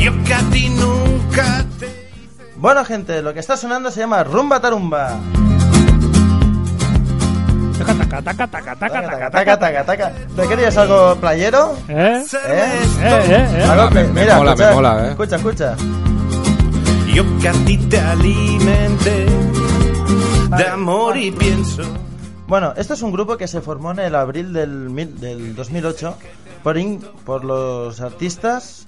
[0.00, 2.10] Yo que a ti nunca te...
[2.56, 5.18] Bueno, gente, lo que está sonando se llama Rumba Tarumba.
[7.78, 10.12] Taca, taca, taca, taca, taca, taca, Taca, taca, taca.
[10.36, 11.76] ¿Te querías algo playero?
[11.88, 12.22] ¿Eh?
[12.48, 12.82] ¿Eh?
[13.02, 13.64] eh, eh.
[13.68, 15.10] Algo que- Me- me mira, mola, me escucha, mola, eh.
[15.10, 15.76] Escucha, escucha.
[17.12, 19.26] Yo que a ti te alimenté
[20.56, 21.82] de amor y pienso.
[22.46, 26.14] Bueno, esto es un grupo que se formó en el abril del, mil- del 2008
[26.62, 28.86] por, in- por los artistas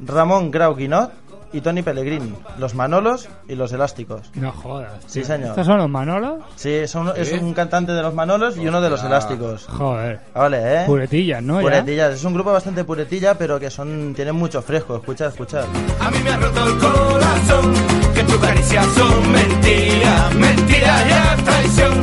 [0.00, 1.12] Ramón Grau Guinot
[1.52, 4.30] y Tony Pellegrini, los Manolos y los Elásticos.
[4.34, 4.92] No jodas.
[5.08, 5.48] Sí, señor.
[5.50, 6.42] ¿Estos son los Manolos?
[6.54, 7.34] Sí, son- es ¿Sí?
[7.38, 9.08] un cantante de los Manolos y uno de los Ah.
[9.08, 9.66] Elásticos.
[9.66, 10.20] Joder.
[10.32, 10.86] Vale, ¿eh?
[10.86, 11.56] Puretillas, ¿no?
[11.56, 11.62] Ya.
[11.62, 12.14] Puretillas.
[12.14, 14.96] Es un grupo bastante puretilla, pero que son tienen mucho fresco.
[14.96, 15.64] Escuchad, escuchad.
[16.00, 17.74] A mí me ha roto el corazón,
[18.14, 21.94] que tus caricias son mentira, mentira y traición,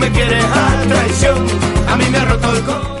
[0.00, 1.46] me quieres a traición.
[1.88, 3.00] A mí me ha roto el corazón.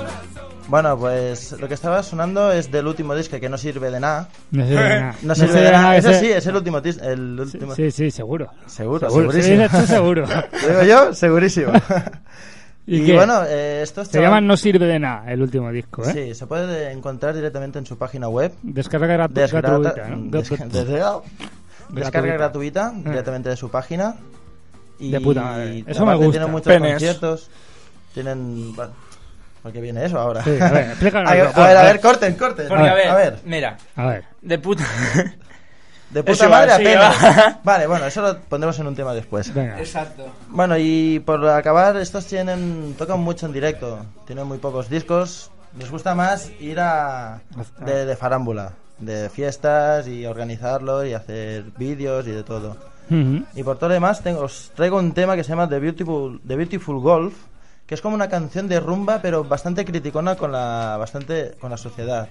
[0.68, 4.28] Bueno, pues lo que estaba sonando es del último disco que no sirve de nada.
[4.52, 5.14] No sirve de nada.
[5.22, 5.96] No sirve de nada.
[5.96, 7.04] Ese sí, es el último disco.
[7.04, 7.74] El último...
[7.74, 8.50] Sí, sí, seguro.
[8.66, 9.80] Seguro, Seguro, segurísimo.
[9.80, 10.26] sí, seguro.
[10.68, 11.72] Digo yo, segurísimo.
[12.86, 16.04] ¿Y y bueno, eh, estos Se chaval- llama No sirve de nada el último disco,
[16.08, 16.12] ¿eh?
[16.12, 18.52] Sí, se puede encontrar directamente en su página web.
[18.62, 21.22] Descarga grat- Desgrata- gratuita, ¿no?
[21.90, 24.14] Descarga gratuita directamente de su página.
[25.00, 25.84] Y De puta madre.
[25.86, 26.32] Eso me gusta.
[26.32, 26.90] Tienen muchos Penes.
[26.92, 27.50] conciertos.
[28.14, 28.76] Tienen.
[28.76, 28.92] Bueno,
[29.62, 30.42] ¿Por qué viene eso ahora?
[30.42, 32.68] Sí, a ver, a, ver, a ver, a ver, corten, corten.
[32.68, 33.38] Porque, a ver, a ver.
[33.44, 33.76] mira.
[33.96, 34.24] A ver.
[34.40, 34.84] De puta.
[36.10, 37.60] De puta Eso va, madre a sí, va.
[37.64, 39.52] Vale, bueno, eso lo pondremos en un tema después.
[39.54, 40.26] Exacto.
[40.48, 44.04] Bueno, y por acabar, estos tienen tocan mucho en directo.
[44.26, 45.52] Tienen muy pocos discos.
[45.78, 47.42] Les gusta más ir a
[47.78, 52.76] de, de farámbula, de fiestas y organizarlo y hacer vídeos y de todo.
[53.10, 56.40] Y por todo lo demás, tengo, os traigo un tema que se llama The Beautiful,
[56.46, 57.34] The Beautiful Golf,
[57.86, 61.76] que es como una canción de rumba, pero bastante criticona con la, bastante, con la
[61.76, 62.28] sociedad.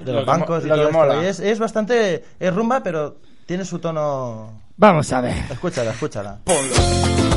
[0.00, 1.22] De Lo los bancos y lo todo mola.
[1.22, 2.24] Y es, es bastante.
[2.38, 3.16] Es rumba, pero
[3.46, 4.62] tiene su tono.
[4.76, 5.36] Vamos a ver.
[5.50, 6.38] Escúchala, escúchala.
[6.46, 7.35] No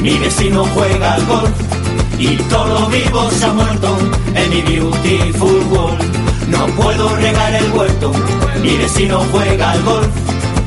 [0.00, 1.50] mi vecino juega al golf
[2.18, 3.96] y todo vivo se ha muerto
[4.34, 6.02] en mi beautiful world.
[6.48, 8.12] No puedo regar el huerto,
[8.62, 10.08] mi vecino juega al golf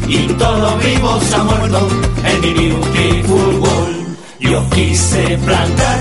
[0.08, 1.88] y todo vivo se ha muerto
[2.26, 4.18] en mi beautiful world.
[4.40, 6.00] Yo quise plantar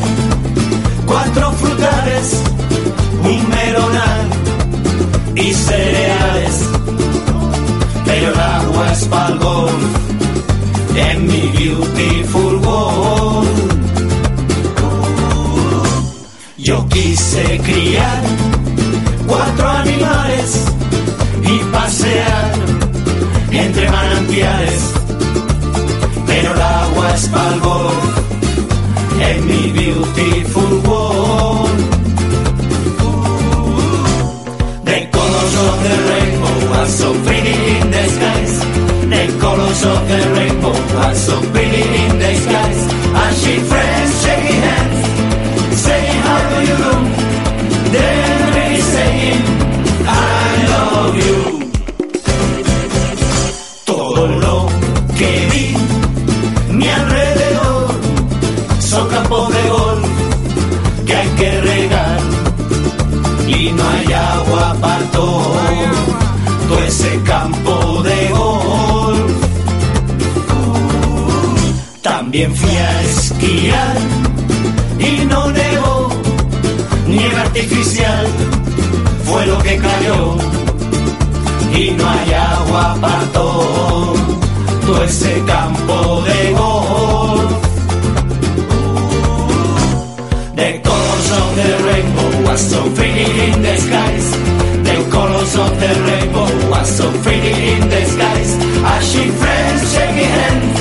[1.07, 2.43] cuatro frutales,
[3.23, 4.25] un melonar
[5.37, 6.65] y cereales,
[8.05, 10.01] pero el agua es pa'l golf
[10.97, 13.20] en mi beautiful world.
[16.71, 18.23] Yo quise criar
[19.27, 20.67] cuatro animales
[21.43, 22.53] y pasear
[23.51, 24.81] entre manantiales,
[26.29, 27.93] pero el agua es pa'l golf
[29.21, 31.71] en mi beautiful world.
[34.85, 38.55] The colors of the rainbow are so pretty in the skies.
[39.11, 42.81] The colors of the rainbow are so pretty in the skies.
[43.23, 44.90] And she friends shaking hands,
[50.07, 51.41] I love you.
[53.85, 54.67] Todo lo
[55.19, 55.67] que vi
[56.73, 57.89] mi alrededor
[58.81, 60.09] son campos de golf
[61.07, 62.21] que hay que regar
[63.47, 65.55] y no hay agua para todo,
[66.69, 69.33] todo ese campo de golf.
[72.03, 73.97] También fui a esquiar
[74.99, 75.40] y no
[77.11, 78.27] nieve artificial
[79.25, 80.37] fue lo que cayó
[81.77, 84.15] y no hay agua para todo,
[85.05, 87.53] ese campo de golf.
[90.57, 94.31] The colors of the rainbow are so pretty in the skies.
[94.85, 98.51] The colors of the rainbow are so pretty in the skies.
[98.85, 100.80] As she friends shaking hands,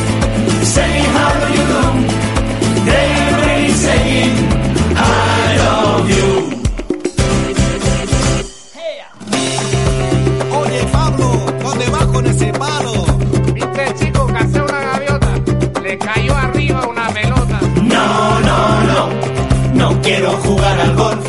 [20.30, 21.26] quiero jugar al golf.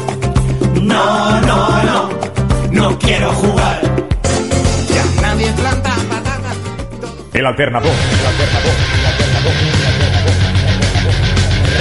[0.83, 2.11] No, no, no,
[2.71, 3.81] no quiero jugar.
[4.89, 6.57] Ya nadie planta patatas.
[7.33, 7.93] El alternador.
[8.21, 8.75] El alternador.
[8.99, 9.55] El alternador.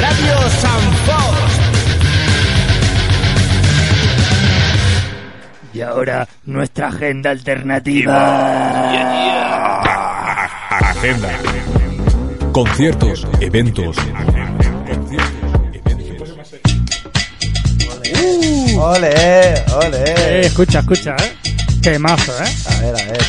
[0.01, 1.59] Radio Sanfox.
[5.73, 8.89] Y ahora nuestra agenda alternativa.
[10.79, 11.29] Agenda.
[12.51, 13.95] Conciertos, eventos.
[18.81, 20.03] Ole, ole.
[20.05, 21.35] Eh, escucha, escucha, ¿eh?
[21.83, 22.47] Qué mazo, ¿eh?
[22.65, 23.21] A ver, a ver.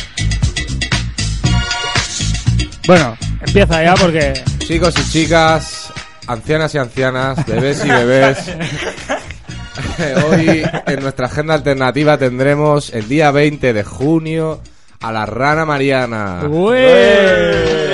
[2.87, 4.33] Bueno, empieza ya porque...
[4.59, 5.91] Chicos y chicas,
[6.25, 8.37] ancianas y ancianas, bebés y bebés.
[10.29, 14.61] Hoy en nuestra agenda alternativa tendremos el día 20 de junio
[15.01, 16.43] a la Rana Mariana.
[16.49, 17.91] ¡Ole!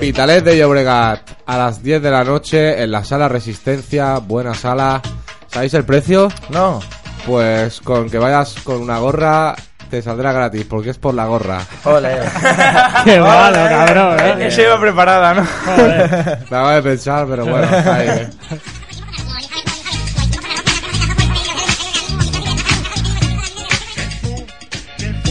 [0.00, 5.00] Pitalet de Llobregat a las 10 de la noche en la sala Resistencia, buena sala.
[5.48, 6.28] ¿Sabéis el precio?
[6.50, 6.80] No.
[7.26, 9.54] Pues con que vayas con una gorra
[9.90, 11.60] te saldrá gratis porque es por la gorra.
[11.84, 12.18] Ole.
[13.04, 14.46] Qué malo, cabrón, ¿eh?
[14.46, 15.46] Esa iba preparada, ¿no?
[15.64, 16.10] Joder.
[16.50, 18.28] Me acabo de pensar, pero bueno, está ahí, ¿eh?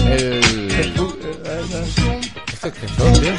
[0.09, 0.57] El...
[2.53, 3.33] ¿Esto qué son, tío?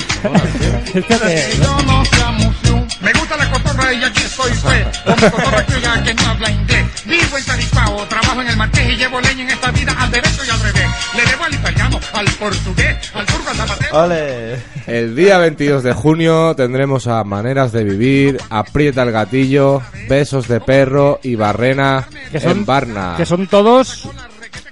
[1.01, 2.68] ¿Esto qué es?
[3.01, 4.99] Me gusta la cotorra y aquí estoy pues.
[5.05, 6.85] Con mi cotorra criolla que no habla inglés.
[7.07, 10.43] Vivo en Tarifao, trabajo en el marqués y llevo leña en esta vida al derecho
[10.47, 10.87] y al revés.
[11.17, 14.03] Le debo al italiano, al portugués, al turco, al zapatero.
[14.05, 14.57] Ole.
[14.87, 20.61] El día 22 de junio tendremos a Maneras de Vivir, Aprieta el Gatillo, Besos de
[20.61, 23.15] Perro y Barrena Que son- en Barna.
[23.17, 24.09] Que son todos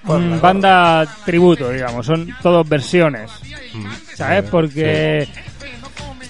[0.03, 2.05] mm, banda tributo, digamos.
[2.05, 3.31] Son todos versiones.
[4.15, 4.45] ¿Sabes?
[4.51, 5.29] Porque...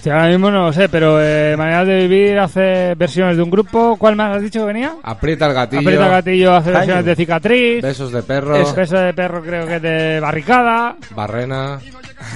[0.07, 3.49] hostia, ahora mismo no lo sé, pero eh, Manera de Vivir hace versiones de un
[3.49, 3.97] grupo.
[3.97, 4.95] ¿Cuál más has dicho que venía?
[5.03, 5.81] Aprieta el Gatillo.
[5.81, 7.81] Aprieta el Gatillo hace versiones de Cicatriz.
[7.81, 8.55] Besos de Perro.
[8.55, 10.95] Es- Beso de Perro creo que es de Barricada.
[11.15, 11.79] Barrena.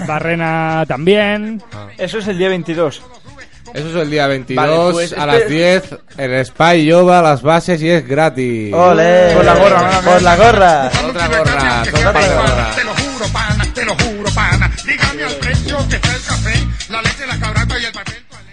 [0.07, 1.62] Barrena también.
[1.97, 3.01] Eso es el día 22.
[3.73, 7.41] Eso es el día 22 Vale, pues, a este- las 10 en Spy Yoba las
[7.41, 8.73] bases y es gratis.
[8.73, 9.34] Ole.
[9.34, 10.01] Por la gorra.
[10.03, 10.91] Por la gorra.
[11.07, 12.71] Otra gorra, otra gorra.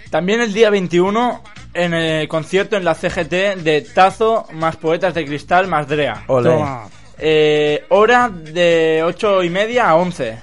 [0.09, 1.43] También el día 21
[1.73, 6.23] en el concierto en la CGT de Tazo más Poetas de Cristal más Drea.
[6.27, 6.49] Ole.
[6.49, 6.87] Toma.
[7.17, 10.37] Eh, hora de 8 y media a 11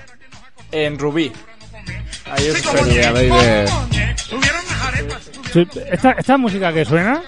[0.73, 1.33] en Rubí.
[2.31, 3.15] Ahí os espero.
[3.15, 3.31] Baby.
[5.53, 7.23] Sí, Esta, esta música que suena...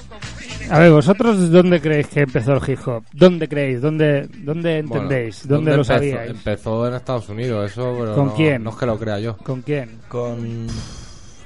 [0.70, 3.02] A ver, vosotros dónde creéis que empezó el hip hop?
[3.12, 3.80] ¿Dónde creéis?
[3.80, 5.48] ¿Dónde, dónde Bueno, entendéis?
[5.48, 5.94] ¿Dónde, lo empezó?
[5.94, 6.30] sabíais?
[6.30, 8.62] Empezó en Estados Unidos, eso, pero ¿Con no, quién?
[8.64, 9.36] no es que lo crea yo.
[9.38, 9.98] ¿Con quién?
[10.08, 10.66] Con.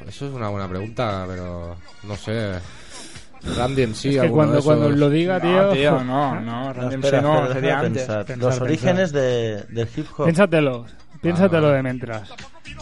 [0.09, 2.53] Eso es una buena pregunta, pero no sé.
[3.57, 4.99] Randy en sí, Es que alguno cuando, de cuando esos.
[5.01, 5.63] lo diga, tío...
[5.63, 8.03] No, tío, no, no, No, Randy espera, MC no, espera, sería déjame antes.
[8.03, 8.25] pensar.
[8.25, 8.63] Pensar, Los pensar.
[8.69, 10.25] orígenes de, del hip hop.
[10.25, 10.87] Piénsatelo.
[11.23, 11.73] Piénsatelo Ah.
[11.73, 12.29] de mientras.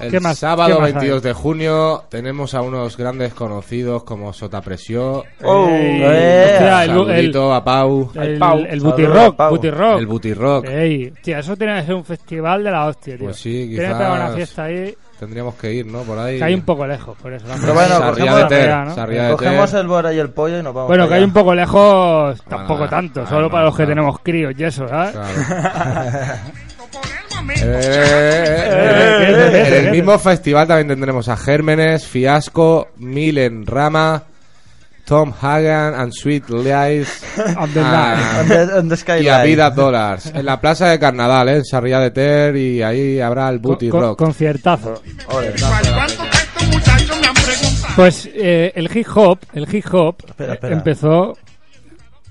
[0.00, 4.33] El ¿Qué más- sábado qué más 22 de junio tenemos a unos grandes conocidos como
[4.33, 5.24] Sota Pressió.
[5.44, 8.11] Oh, eh, hostia, el- Saludito a Pau.
[8.14, 8.59] El, Pau.
[8.66, 9.50] el Booty Rock, Pau.
[9.50, 9.98] Booty Rock.
[9.98, 10.64] El Booty Rock.
[10.68, 13.26] Ey, tía, eso tiene que ser un festival de la hostia, tío.
[13.26, 16.00] Pues sí, Tiene que quizás pegar una fiesta ahí, tendríamos que ir, ¿no?
[16.03, 16.38] Por ahí.
[16.38, 17.46] que hay un poco lejos, por eso.
[17.61, 18.94] Pero bueno, cogemos, de Ter, ¿no?
[19.07, 19.81] De cogemos Ter.
[19.81, 20.88] el Bora y el pollo y nos vamos.
[20.88, 23.85] Bueno, que hay un poco lejos, Bueno, tampoco tanto, nada, solo no, para los que
[23.85, 23.90] claro.
[24.00, 25.12] tenemos críos y eso, ¿sabes?
[25.12, 26.38] Claro.
[27.56, 34.24] Eh, en el mismo festival también tendremos a Gérmenes, Fiasco, Milen Rama,
[35.04, 37.22] Tom Hagan and Sweet Lies
[37.58, 39.24] On the On the- on the skyline.
[39.24, 41.56] y a Vida Dollars en la plaza de Carnaval, ¿eh?
[41.56, 44.18] en Sarriá de Ter y ahí habrá el Booty Con- Rock.
[44.18, 45.02] conciertazo.
[45.28, 45.52] Ole.
[45.58, 47.94] ¿Cuánto estos muchachos me han preguntado?
[47.96, 50.74] Pues eh, el hip hop, el hip hop Espera, espera.
[50.76, 51.36] empezó.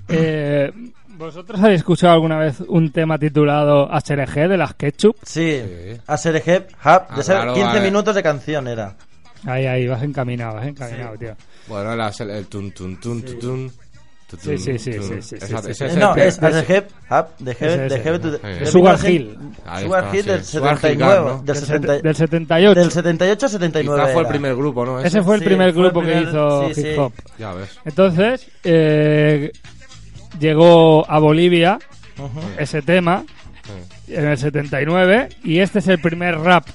[0.08, 0.72] eh,
[1.20, 5.16] ¿Vosotros habéis escuchado alguna vez un tema titulado HRG de las Ketchup?
[5.22, 5.60] Sí.
[6.06, 6.64] ASRG Hub.
[6.82, 7.80] Ah, claro, 15 vale.
[7.82, 8.96] minutos de canción era.
[9.44, 11.36] Ahí, ahí, vas encaminado, vas encaminado, tío.
[11.68, 13.72] Bueno, la- el tun tun tun tun tun.
[14.40, 15.02] Sí, sí, sí, tun.
[15.02, 15.84] sí, sí, sí, ese sí.
[15.84, 17.26] es no, el- es ASRG Hub.
[17.38, 17.96] De Ese, ese.
[18.64, 18.66] Sí.
[18.70, 19.38] Sugar 1900 Hill.
[19.82, 20.52] Sugar Hill del sí.
[20.56, 21.14] Sugar Hill 79.
[21.14, 21.36] Gang, ¿no?
[21.38, 22.80] Del, Del, 70 del 78.
[22.80, 24.00] del 78 al 79.
[24.00, 25.00] Quizás fue el primer grupo, ¿no?
[25.00, 26.98] Ese fue el Sí, primer el grupo que hizo sí, hip sí.
[26.98, 27.12] hop.
[27.38, 27.78] Ya ves.
[27.84, 29.50] Entonces, eh,
[30.38, 31.78] llegó a Bolivia
[32.58, 33.24] ese tema
[34.08, 36.66] en el 79 y este es el primer rap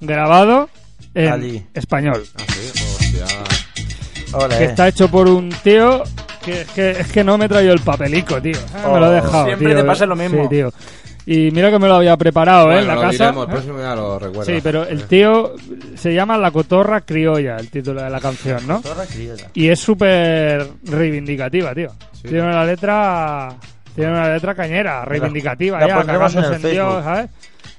[0.00, 0.68] grabado
[1.14, 2.24] en español.
[2.38, 2.44] Ah,
[4.48, 4.58] sí.
[4.58, 6.02] Que está hecho por un tío
[6.44, 8.58] que es que, es que no me traído el papelico, tío.
[8.74, 9.22] Ah, me lo he Oh.
[9.22, 9.46] dejado.
[9.46, 9.76] Siempre tío.
[9.78, 10.42] te pasa lo mismo.
[10.42, 10.72] Sí, tío.
[11.26, 12.80] Y mira que me lo había preparado, ¿eh?
[12.80, 13.12] En la lo casa.
[13.24, 14.44] diremos, el próximo ya lo recuerdo.
[14.52, 15.54] Sí, pero el tío
[15.94, 18.80] se llama La Cotorra Criolla, el título de la canción, ¿no?
[18.82, 19.48] Torra criolla.
[19.54, 21.92] Y es súper reivindicativa, tío.
[22.24, 22.30] Sí.
[22.30, 23.54] Tiene una letra.
[23.94, 27.04] Tiene una letra cañera, reivindicativa, la ya, en el en Dios.
[27.04, 27.30] ¿sabes?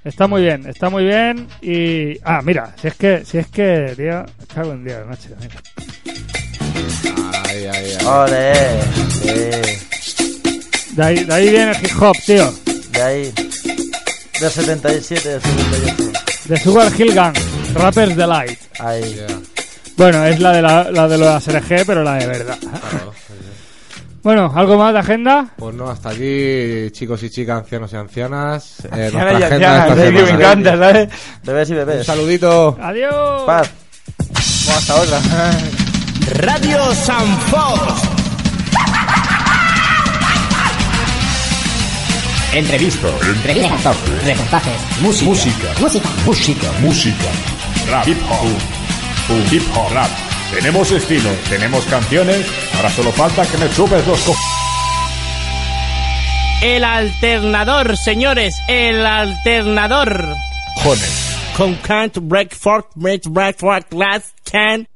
[0.04, 1.48] Está muy bien, está muy bien.
[1.62, 2.20] Y.
[2.24, 5.30] Ah, mira, si es que, si es que, tío, cago en Dios, macho.
[5.42, 5.56] mira.
[7.48, 8.06] Ay, ay, ay.
[8.06, 8.54] Ole.
[9.10, 10.94] Sí.
[10.96, 12.54] De ahí, de ahí viene el hip hop, tío.
[12.92, 13.34] De ahí.
[14.40, 16.20] Del 77, del 78.
[16.46, 17.36] De Sugar Hill Gang,
[17.74, 18.60] Rappers Delight.
[18.80, 19.16] Ahí.
[19.16, 19.28] Yeah.
[19.98, 22.58] Bueno, es la de la, la de los SRG, pero la de verdad.
[22.60, 23.14] Claro.
[24.26, 25.46] Bueno, ¿algo más de agenda?
[25.56, 28.80] Pues no, hasta aquí, chicos y chicas, ancianos y ancianas.
[28.92, 31.10] Eh, nuestra agenda esta que me encanta, ¿sabes?
[31.44, 32.06] Bebés y Un bebés.
[32.08, 32.76] saludito.
[32.82, 33.44] Adiós.
[33.46, 33.70] Paz.
[34.76, 35.20] Hasta otra.
[36.40, 38.02] Radio Sanfos.
[42.52, 43.12] Entrevistas.
[43.28, 45.68] Entrevistas, reportajes, música, Música.
[45.80, 46.68] música, música.
[46.82, 47.92] Música.
[47.92, 48.08] Rap.
[48.08, 49.52] Hip hop.
[49.54, 49.94] Hip hop.
[49.94, 50.10] Rap.
[50.56, 52.46] Tenemos estilo, tenemos canciones.
[52.78, 54.34] Ahora solo falta que me chupes los co...
[56.62, 60.34] El alternador, señores, el alternador.
[60.82, 61.38] Jones.
[61.58, 64.88] Con can't break fork, break, break, fork, last can.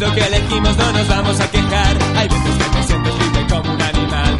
[0.00, 1.96] Es lo que elegimos, no nos vamos a quejar.
[2.16, 4.38] Hay veces que te sientes libre como un animal.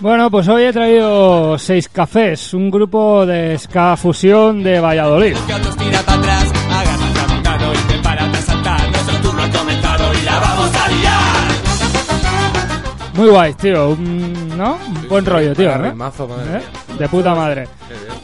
[0.00, 5.36] Bueno, pues hoy he traído Seis Cafés, un grupo de ska fusión de Valladolid.
[13.14, 13.90] Muy guay, tío.
[13.90, 14.74] un- ¿No?
[14.86, 15.68] Un buen rollo, tío.
[15.68, 15.94] vaya ¿eh?
[15.94, 16.62] madre ¿Eh?
[16.98, 17.68] De puta madre.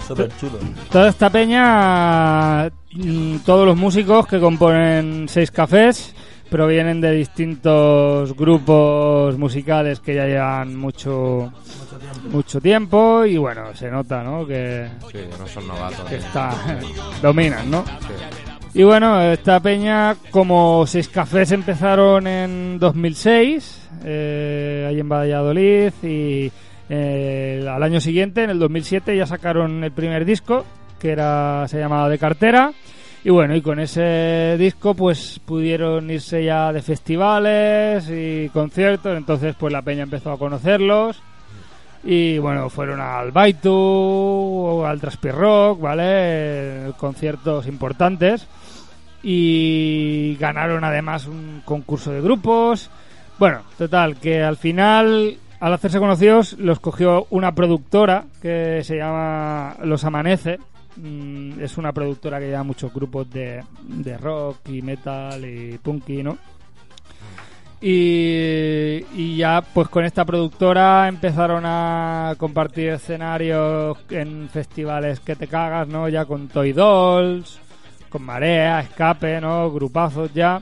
[0.07, 0.59] Súper chulo.
[0.91, 2.71] Toda esta peña,
[3.45, 6.15] todos los músicos que componen Seis Cafés
[6.51, 11.53] provienen de distintos grupos musicales que ya llevan mucho
[12.31, 14.47] mucho tiempo y bueno, se nota, ¿no?
[14.47, 16.09] Que, Sí, no son novatos.
[16.09, 16.51] que está
[17.23, 17.85] dominan, ¿no?
[18.75, 26.53] Y bueno, esta peña, como Seis Cafés empezaron en 2006, eh, ahí en Valladolid, y
[26.91, 30.65] eh, al año siguiente, en el 2007, ya sacaron el primer disco,
[31.01, 32.73] que era se llamaba De Cartera.
[33.25, 39.57] Y bueno, y con ese disco pues pudieron irse ya de festivales y conciertos, entonces
[39.59, 41.21] pues la peña empezó a conocerlos.
[42.05, 46.93] Y bueno, fueron al Baitu, al Traspi Rock, ¿vale?
[46.97, 48.47] Conciertos importantes.
[49.23, 52.89] Y ganaron además un concurso de grupos.
[53.39, 59.77] Bueno, total, que al final, al hacerse conocidos, los cogió una productora que se llama
[59.83, 60.59] Los Amanece.
[61.01, 66.23] Mm, Es una productora que lleva muchos grupos de, de rock y metal y punky,
[66.23, 66.37] ¿no?
[67.81, 75.47] Y, y ya pues con esta productora empezaron a compartir escenarios en festivales que te
[75.47, 76.09] cagas, ¿no?
[76.09, 77.61] Ya con Toy Dolls,
[78.09, 79.71] con Marea, Escape, ¿no?
[79.71, 80.61] Grupazos ya.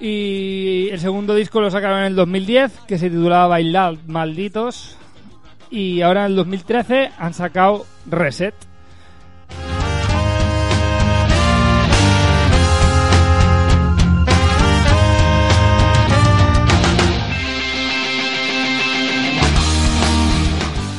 [0.00, 4.96] Y el segundo disco lo sacaron en el 2010, que se titulaba Bailar Malditos.
[5.70, 8.54] Y ahora en el 2013 han sacado Reset.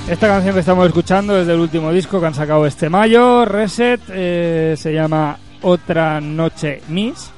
[0.10, 4.01] Esta canción que estamos escuchando es del último disco que han sacado este mayo, Reset,
[4.10, 7.32] eh, se llama Otra Noche Miss.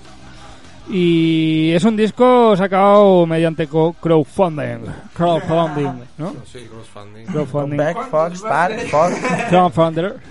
[0.90, 4.86] Y es un disco sacado mediante co- crowdfunding.
[5.14, 6.34] Crowdfunding, ¿no?
[6.46, 7.26] Sí, crowdfunding.
[7.26, 7.78] Crowdfunding.
[7.78, 9.16] Back, Fox, Back, Fox.
[9.50, 10.16] Crowdfunder.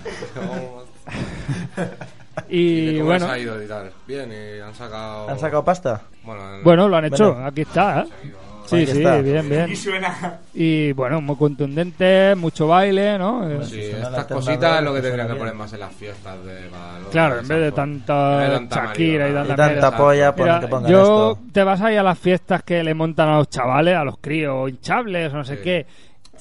[2.49, 3.27] Y, ¿Y cómo bueno.
[3.29, 3.91] ha ido y tal?
[4.07, 5.29] Bien, y han sacado...
[5.29, 6.01] ¿Han sacado pasta?
[6.23, 7.47] Bueno, el- Bueno, lo han hecho, Bueno.
[7.47, 8.01] aquí está.
[8.01, 8.05] ¿eh?
[8.65, 9.17] Sí, sí, está.
[9.21, 9.69] bien, bien.
[9.71, 10.39] Y suena.
[10.53, 13.49] Y bueno, muy contundente, mucho baile, ¿no?
[13.49, 16.69] Eh, Sí, estas cositas es lo que tendrían que poner más en las fiestas de
[16.69, 19.97] Badalona, Claro, en vez de tanta de Shakira y tanta Y tanta mierda.
[19.97, 21.39] polla, Mira, que pongan yo esto.
[21.51, 24.69] te vas ahí a las fiestas que le montan a los chavales, a los críos,
[24.69, 25.61] hinchables, o no sé Sí.
[25.63, 25.85] qué.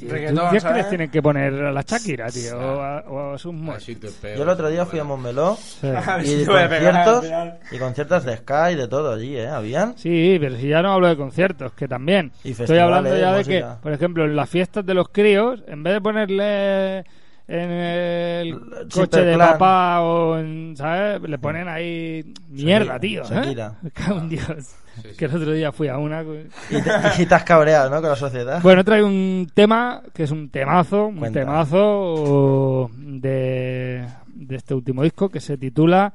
[0.00, 2.58] Tío, ¿tú Reggaetón, crees que les tienen que poner a la Shakira, tío?
[2.58, 3.86] O a, o a sus muertos.
[3.86, 7.26] Yo el otro día fui a Montmeló y conciertos
[7.70, 9.48] y conciertos de Sky y de todo allí, ¿eh?
[9.48, 9.96] ¿Habían?
[9.98, 12.32] Sí, pero si ya no hablo de conciertos, que también.
[12.44, 13.78] Y Estoy hablando ya de que, música.
[13.82, 17.04] por ejemplo, en las fiestas de los críos, en vez de ponerle
[17.52, 18.60] en el
[18.92, 21.20] coche de papá o en, ¿sabes?
[21.22, 23.22] Le ponen ahí mierda, Shakira, tío.
[23.22, 23.26] ¿eh?
[23.28, 23.74] Shakira.
[23.82, 24.76] Me cago en Dios.
[25.18, 26.22] Que el otro día fui a una...
[26.22, 28.00] Y te, y te has cabreado, ¿no?
[28.00, 28.60] Con la sociedad.
[28.62, 31.40] Bueno, trae un tema que es un temazo, un Cuenta.
[31.40, 36.12] temazo de, de este último disco que se titula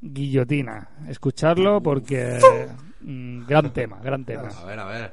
[0.00, 0.88] Guillotina.
[1.08, 2.38] Escucharlo porque
[3.02, 4.48] mm, gran tema, gran tema.
[4.48, 5.12] A ver, a ver.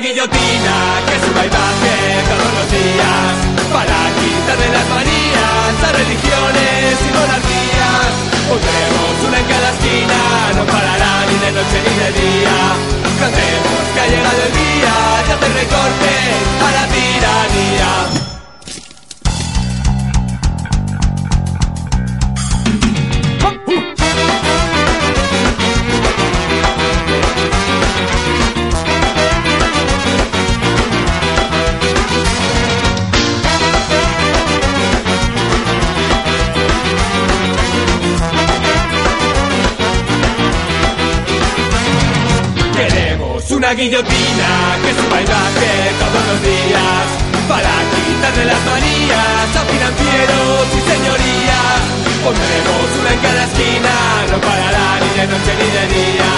[0.00, 0.76] Guillotina
[1.06, 3.32] que suba y baje todos los días
[3.68, 8.12] para quitarle las manías a religiones y monarquías.
[8.48, 10.20] Pondremos una en cada esquina,
[10.56, 12.56] no parará ni de noche ni de día.
[13.20, 14.94] Cantemos que ha llegado el día
[15.26, 16.12] de hacer recorte
[16.64, 18.39] a la tiranía.
[43.70, 44.50] Una guillotina
[44.82, 47.06] que suba y baje todos los días
[47.46, 51.78] para quitarle las manías a financieros y señorías.
[52.18, 53.94] Pondremos una en cada esquina,
[54.26, 56.32] no parará ni de noche ni de día.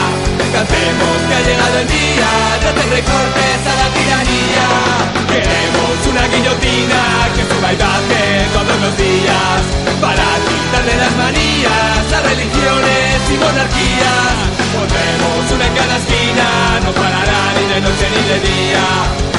[0.53, 2.31] Cantemos que ha llegado el día
[2.61, 5.22] de hacer recortes a la tiranía.
[5.33, 7.03] Queremos una guillotina
[7.35, 9.61] que suba y baje todos los días
[9.99, 14.37] para quitarle las manías a religiones y monarquías.
[14.77, 16.49] Pondremos una en cada esquina,
[16.85, 18.87] no parará ni de noche ni de día.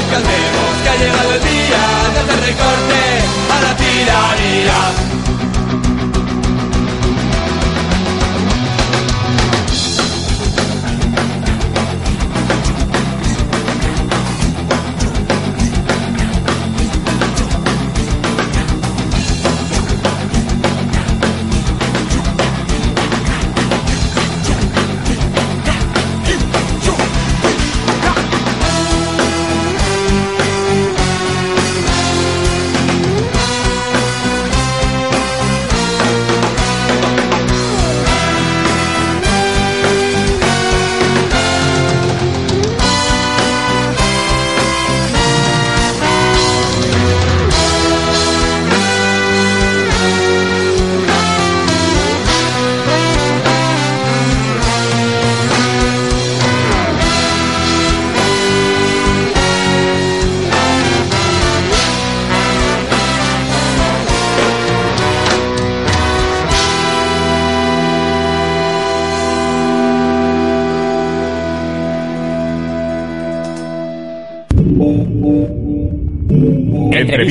[0.10, 1.84] Cantemos que ha llegado el día
[2.14, 3.02] de hacer recorte
[3.54, 5.13] a la tiranía.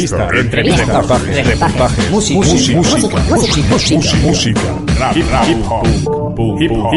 [0.02, 3.94] Entrevista, entrevista, reportaje, reportaje, Música, música, música, música, música.
[3.94, 4.60] música, música,
[4.98, 5.86] rap, hip hop,
[6.60, 6.92] hip hop.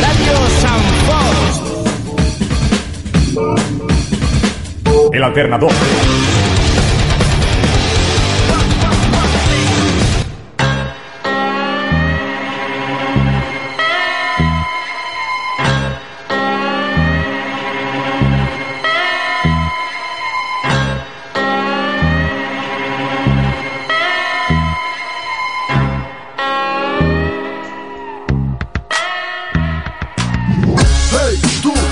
[0.00, 0.80] Radio San.
[5.12, 5.70] El alternador.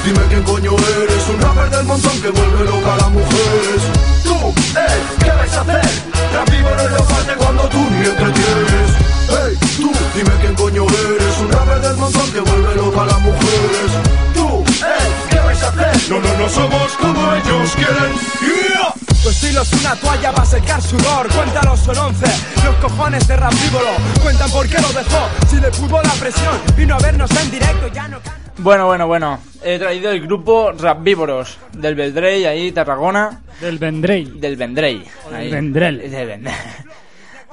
[0.06, 3.82] Dime quién coño eres Un rapper del montón que vuelve loca a las mujeres.
[4.22, 5.88] Tú, eh, ¿qué vais a hacer?
[6.32, 8.88] Rap vivo no es lo parte cuando tú ni entretienes.
[9.28, 13.20] Hey, tú, dime quién coño eres Un rapper del montón que vuelve loca a las
[13.20, 13.90] mujeres.
[14.34, 16.10] Tú, eh, ¿qué vais a hacer?
[16.10, 18.12] No, no, no somos como ellos quieren.
[18.40, 18.94] Yeah.
[19.22, 21.26] Tu estilo es una toalla para secar sudor.
[21.34, 22.26] Cuéntalos son once.
[22.64, 23.90] Los cojones de Rapívolo
[24.22, 25.28] Cuentan por qué lo dejó.
[25.50, 26.54] Si le pudo la presión.
[26.76, 28.20] Vino a vernos en directo Ya no
[28.58, 29.38] Bueno, bueno, bueno.
[29.62, 33.42] He traído el grupo Rapvívoros del Vendrell, ahí, Tarragona.
[33.60, 34.40] Del Vendrell.
[34.40, 35.04] Del Vendrell.
[35.32, 35.50] ahí.
[35.50, 35.98] Vendrell.
[36.10, 36.54] Del Vendrell.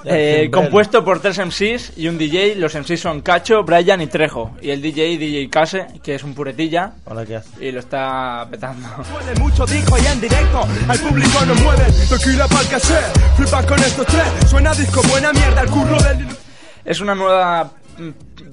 [0.04, 2.56] Del Eh, compuesto por tres MCs y un DJ.
[2.56, 4.52] Los MCs son Cacho, Brian y Trejo.
[4.62, 6.92] Y el DJ, DJ Case, que es un puretilla.
[7.06, 7.54] Hola, ¿qué haces?
[7.62, 8.86] Y lo está petando.
[9.14, 13.80] Duele mucho, dijo y en directo Al público nos mueve Tequila pa'l cassette Flipa con
[13.80, 16.28] estos tres Suena disco, buena mierda El curro del...
[16.84, 17.72] Es una nueva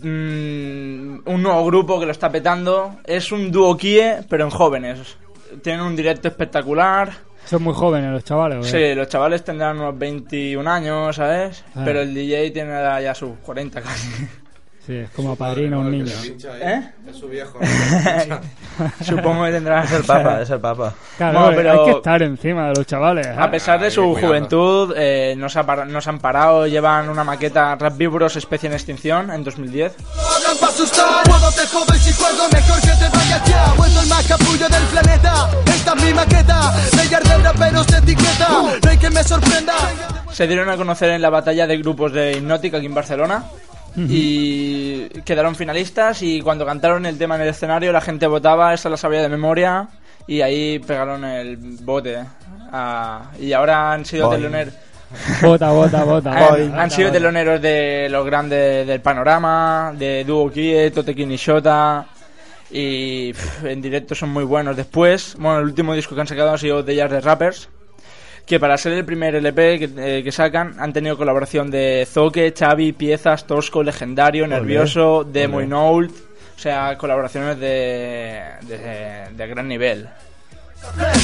[0.03, 2.97] mm, un nuevo grupo que lo está petando.
[3.05, 5.17] Es un dúo Kie, pero en jóvenes.
[5.63, 7.11] Tienen un directo espectacular.
[7.45, 8.67] Son muy jóvenes los chavales.
[8.67, 11.65] Sí, los chavales tendrán unos 21 años, ¿sabes?
[11.75, 11.83] Ah.
[11.85, 12.73] Pero el DJ tiene
[13.03, 14.09] ya sus 40 casi.
[14.91, 16.13] Sí, es como padrino a un niño.
[16.61, 16.83] ¿Eh?
[17.09, 17.61] Es su viejo.
[19.05, 19.85] Supongo que tendrá.
[19.85, 20.93] Es el papa, es el papa.
[21.17, 23.25] Claro, No, pero- hay que estar encima de los chavales.
[23.25, 23.37] ¿eh?
[23.39, 26.67] A pesar de su juventud, eh, no, se no han parado.
[26.67, 29.95] Llevan una maqueta Rap Víboros Especie en Extinción en 2010.
[29.95, 34.01] Hablan pa' asustar, puedo te jodo y si juego mejor que te vayas ya Vuelto
[34.03, 38.49] el más capullo del planeta, esta es mi maqueta Sellar de raperos de etiqueta,
[38.83, 39.75] no hay que me sorprenda
[40.33, 43.45] Se dieron a conocer en la batalla de grupos de Hipnótica aquí en Barcelona.
[43.97, 48.89] Y quedaron finalistas y cuando cantaron el tema en el escenario la gente votaba, esa
[48.89, 49.89] la sabía de memoria
[50.27, 52.25] y ahí pegaron el bote.
[52.73, 54.75] Ah, y ahora han sido teloneros.
[55.43, 56.31] Bota, bota, bota.
[56.81, 57.19] Han, sido bota.
[57.19, 62.07] teloneros de los grandes del panorama, de Duo Kie, Totekin y Shota.
[62.71, 64.77] Y pff, en directo son muy buenos.
[64.77, 67.69] Después, bueno, el último disco que han sacado ha sido The Jazz de Rappers.
[68.51, 72.53] Que para ser el primer LP que, eh, que sacan han tenido colaboración de Zoque,
[72.53, 76.11] Xavi, Piezas, Tosco, Legendario, Nervioso, Demo y Noult.
[76.57, 80.09] O sea, colaboraciones de, de, de gran nivel.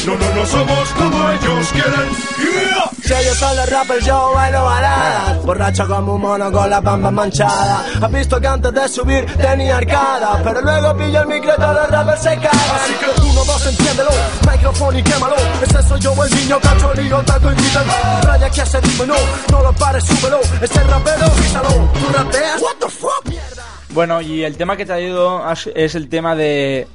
[0.06, 2.10] No, no, no somos como ellos quieren.
[2.38, 2.90] Yeah.
[3.02, 7.10] Si ellos son los rappers, yo bailo baladas Borracho como un mono con la bamba
[7.10, 11.56] manchada Has visto que antes de subir tenía arcada Pero luego pillo el micro y
[11.56, 12.50] todos los rappers se cagan.
[12.74, 14.10] Así que uno, dos, entiéndelo.
[14.50, 15.36] Micrófono y quémalo.
[15.62, 17.92] Ese soy yo el niño cachorrillo, taco y quítalo
[18.22, 19.14] Raya que hace dime no,
[19.52, 20.40] no lo pares, súbelo.
[20.60, 24.92] Ese rapero, písalo Tú rapeas, what the fuck, mierda Bueno, y el tema que te
[24.92, 25.42] ha ido
[25.74, 26.88] es el tema de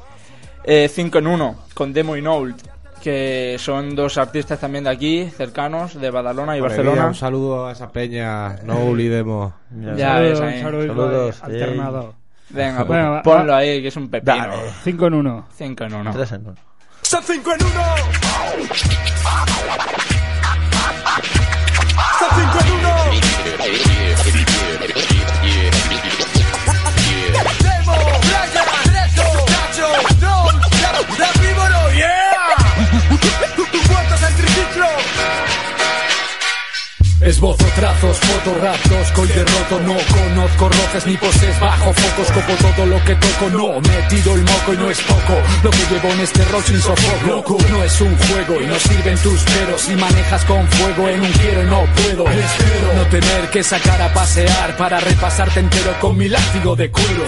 [0.63, 2.61] eh, 5 en 1 con Demo y Noult
[3.01, 7.07] que son dos artistas también de aquí, cercanos, de Badalona y Madre Barcelona.
[7.07, 9.53] Un saludo a esa peña, no olvidemos.
[9.71, 10.61] ya, ya ves ahí.
[10.61, 12.13] Saludos, alternado.
[12.49, 14.53] Venga, pues, bueno, ponlo ah, ahí, que es un pepino.
[14.83, 15.47] 5 en 1.
[15.55, 16.13] 5 en 1.
[16.13, 16.55] 3 en 1.
[17.01, 17.73] ¡Son 5 en 1!
[22.19, 24.00] ¡Son 5 en 1!
[38.41, 43.15] Foto, raptos, coy derroto, no conozco roces ni poses bajo focos, copo todo lo que
[43.15, 45.33] toco, no, me tiro el moco y no es poco,
[45.63, 49.17] lo que llevo en este rock sin sofoco, no es un juego y no sirven
[49.19, 53.63] tus peros, si manejas con fuego en un quiero no puedo, espero no tener que
[53.63, 57.25] sacar a pasear para repasarte entero con mi látigo de cuero,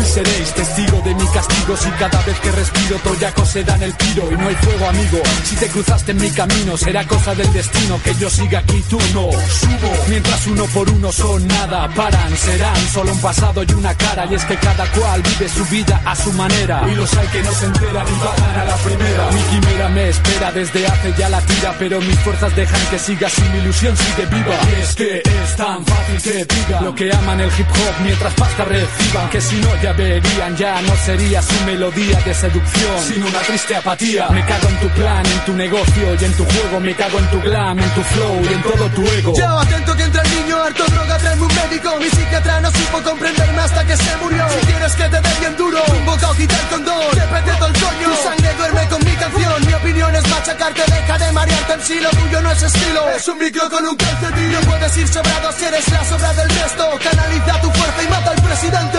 [0.00, 3.94] y seréis testigo de mi castigo si cada vez que respiro toyacos se dan el
[3.94, 7.52] tiro y no hay fuego amigo, si te cruzaste en mi camino será cosa del
[7.52, 12.36] destino que yo siga aquí tú no subo mientras uno por uno son nada paran
[12.36, 16.00] serán solo un pasado y una cara y es que cada cual vive su vida
[16.04, 19.30] a su manera y los hay que no se enteran y bajan a la primera.
[19.30, 23.28] Mi quimera me espera desde hace ya la tira pero mis fuerzas dejan que siga
[23.28, 24.54] si mi ilusión sigue viva.
[24.70, 28.34] Y es que es tan fácil que digan lo que aman el hip hop mientras
[28.34, 33.26] pasta reciban que si no ya verían ya no sería su melodía de seducción sino
[33.26, 34.28] una triste apatía.
[34.30, 37.30] Me cago en tu plan en tu negocio y en tu juego me cago en
[37.30, 39.32] tu glam en tu flow y en todo tu ego.
[39.36, 41.96] Yo atento que entra niño, harto droga, tráeme un médico.
[42.00, 44.44] Mi psiquiatra no supo comprenderme hasta que se murió.
[44.48, 47.10] Si quieres que te dé bien duro, un bocado quita el condón.
[47.12, 49.66] Que pete todo el coño, tu sangre duerme con mi canción.
[49.66, 51.72] Mi opinión es machacarte, deja de marearte.
[51.74, 54.96] En sí Lo tuyo no es estilo, es un micro con un calcetín No puedes
[54.96, 56.84] ir sobrado si eres la sobra del resto.
[57.02, 58.98] Canaliza tu fuerza y mata al presidente.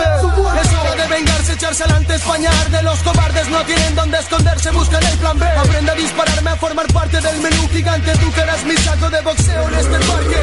[0.62, 3.48] Es hora de vengarse, echarse adelante España de los cobardes.
[3.48, 7.38] No tienen donde esconderse Buscan el plan B, aprende a dispararme A formar parte del
[7.40, 8.12] menú gigante.
[8.18, 10.36] Tú que eras mi saco de boxeo en este parque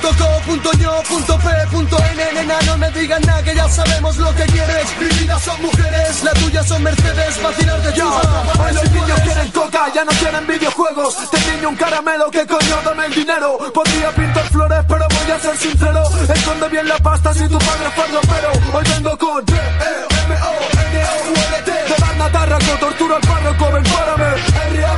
[0.00, 3.68] Punto co, punto yo, punto p, punto n Nena, no me digan nada que ya
[3.68, 4.86] sabemos lo que quieres.
[4.98, 9.92] Mi vida son mujeres, la tuya son Mercedes Vacilar de Hoy los niños quieren coca,
[9.94, 11.30] ya no quieren videojuegos.
[11.30, 13.58] Te niño un caramelo, que coño, dame el dinero.
[13.74, 16.02] Podría pintar flores, pero voy a ser sincero.
[16.34, 22.32] Esconde bien la pasta si tu padre fue pero Hoy vengo con D-E-M-O-N-O-U-L-T De banda
[22.32, 24.24] tarraco, torturo al párroco, ven párame.
[24.72, 24.88] R-A-V-I-V-O-L-O Es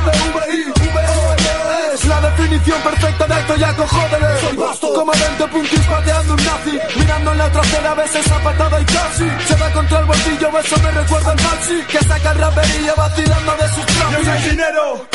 [0.79, 0.82] la
[2.63, 6.79] definición perfecta de esto, ya cojódele Soy vasto, como 20 punkis pateando un nazi.
[6.99, 9.29] Mirando en la trasera, a veces a patada y casi.
[9.47, 13.55] Se da contra el bolsillo, eso me recuerda al maxi Que saca el raperillo vacilando
[13.55, 15.07] de sus Yo soy dinero,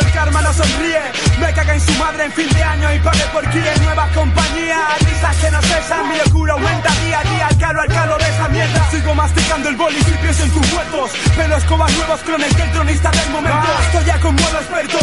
[0.00, 1.02] el karma no sonríe.
[1.40, 4.98] Me caga en su madre en fin de año y pagué por Kier Nuevas compañías,
[5.00, 7.46] risas que no cesan Mi locura aumenta día a día.
[7.48, 8.90] Al calo al calo de esa mierda.
[8.90, 13.10] Sigo masticando el boli y pienso en tus muertos Pero escobas nuevos clones del tronista
[13.10, 13.68] del momento.
[13.86, 14.98] Estoy ya con modo experto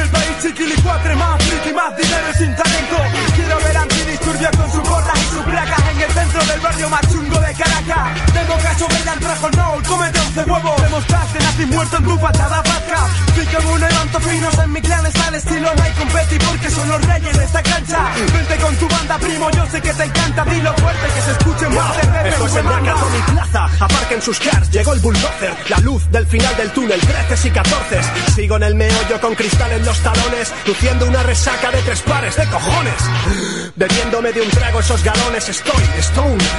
[0.00, 2.96] El país chiquilicuatre más friki, más dinero y sin talento.
[3.34, 5.79] Quiero ver antidisturbios con sus gorras y sus placas en
[6.10, 8.32] el centro del barrio más chungo de Caracas.
[8.34, 10.82] De boca sobre el antrajo, no, cómete once huevos.
[10.82, 13.08] Demostraste nazi muerto en tu patada vasca.
[13.34, 16.70] Fui como un levanto finos en mi clan está el estilo, no hay competi porque
[16.70, 17.98] son los reyes de esta cancha.
[18.32, 20.44] Vente con tu banda, primo, yo sé que te encanta.
[20.44, 24.38] Dilo fuerte que se escuche más de rap Esto es el mi plaza, aparquen sus
[24.40, 28.00] cars, llegó el bulldozer, la luz del final del túnel, 13 y 14.
[28.34, 32.36] Sigo en el meollo con cristal en los talones, luciendo una resaca de tres pares
[32.36, 32.94] de cojones.
[33.76, 35.99] Bebiéndome de un trago esos galones, estoy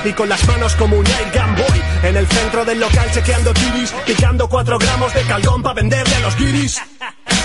[0.06, 1.82] y con las manos como un air gun boy.
[2.04, 6.20] En el centro del local chequeando tiris, picando 4 gramos de calgón para venderle a
[6.20, 6.80] los guiris.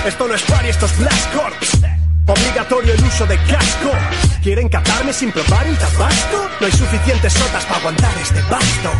[0.04, 1.56] Esto no es party, esto es Blast Corps.
[2.26, 3.92] Obligatorio el uso de casco.
[4.42, 6.50] ¿Quieren catarme sin probar el tabasco?
[6.60, 8.90] No hay suficientes sotas para aguantar este basto.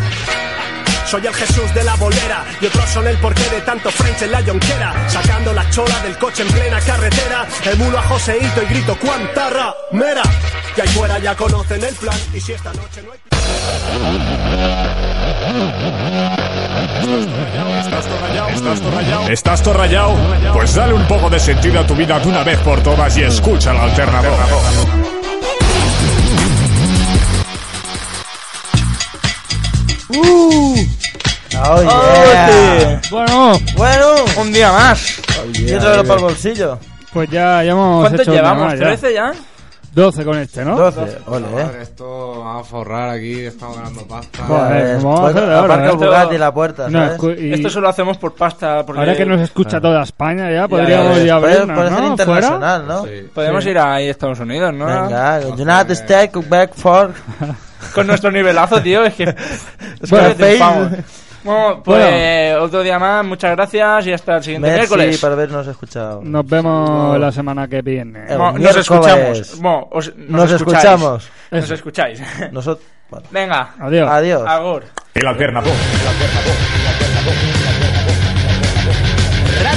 [1.07, 4.31] Soy el Jesús de la bolera y otros son el porqué de tanto French en
[4.31, 4.93] la yonquera.
[5.07, 7.47] Sacando la chola del coche en plena carretera.
[7.63, 10.23] Emulo a Joseito y grito cuánta mera.
[10.75, 12.17] Y ahí fuera ya conocen el plan.
[12.33, 13.19] Y si esta noche no hay.
[17.79, 19.29] ¿Estás todo rayado?
[19.29, 20.15] ¿Estás todo rayado?
[20.53, 23.23] Pues dale un poco de sentido a tu vida de una vez por todas y
[23.23, 23.77] escucha el
[30.09, 30.87] alternador.
[31.59, 33.01] Oh, yeah.
[33.09, 34.05] Bueno, bueno,
[34.39, 35.19] un día más.
[35.53, 36.77] Y otro para el bolsillo.
[37.13, 38.65] Pues ya, ya hemos ¿Cuántos hecho llevamos?
[38.65, 39.33] más, ¿13 ya?
[39.93, 40.75] 12 con este, ¿no?
[40.77, 44.43] 12, ole, Joder, esto vamos a forrar aquí, estamos ganando pasta.
[44.45, 45.95] Joder, ¿cómo vamos a hacer ahora, Aparca el eh?
[45.95, 47.39] Bugatti en la puerta, No, ¿sabes?
[47.41, 48.85] y- Esto solo hacemos por pasta.
[48.85, 51.99] Porque Ahora que nos escucha toda España ya, podríamos ya, ya Puede, abrirnos, puede ser
[52.01, 52.07] ¿no?
[52.09, 53.05] internacional, ¿no?
[53.33, 54.85] Podemos ir ahí a Estados Unidos, ¿no?
[54.85, 57.11] Venga, United States, Quebec, Ford.
[57.93, 59.03] con nuestro nivelazo, tío.
[59.05, 59.23] Es que.
[59.99, 60.11] Es
[61.47, 65.23] bueno, pues otro día más, muchas gracias y hasta el siguiente miércoles.
[65.23, 66.21] habernos escuchado.
[66.21, 68.25] Nos vemos la semana que viene.
[68.27, 69.61] Eh, nos escuchamos.
[69.61, 71.29] Nos, escuchamos.
[71.49, 72.21] Nos escucháis.
[72.51, 73.25] Nosot bueno.
[73.31, 73.75] Venga.
[73.79, 74.09] Adiós.
[74.11, 74.43] Adiós.
[74.45, 74.83] Agur.
[75.13, 75.73] El alternador.
[79.59, 79.67] El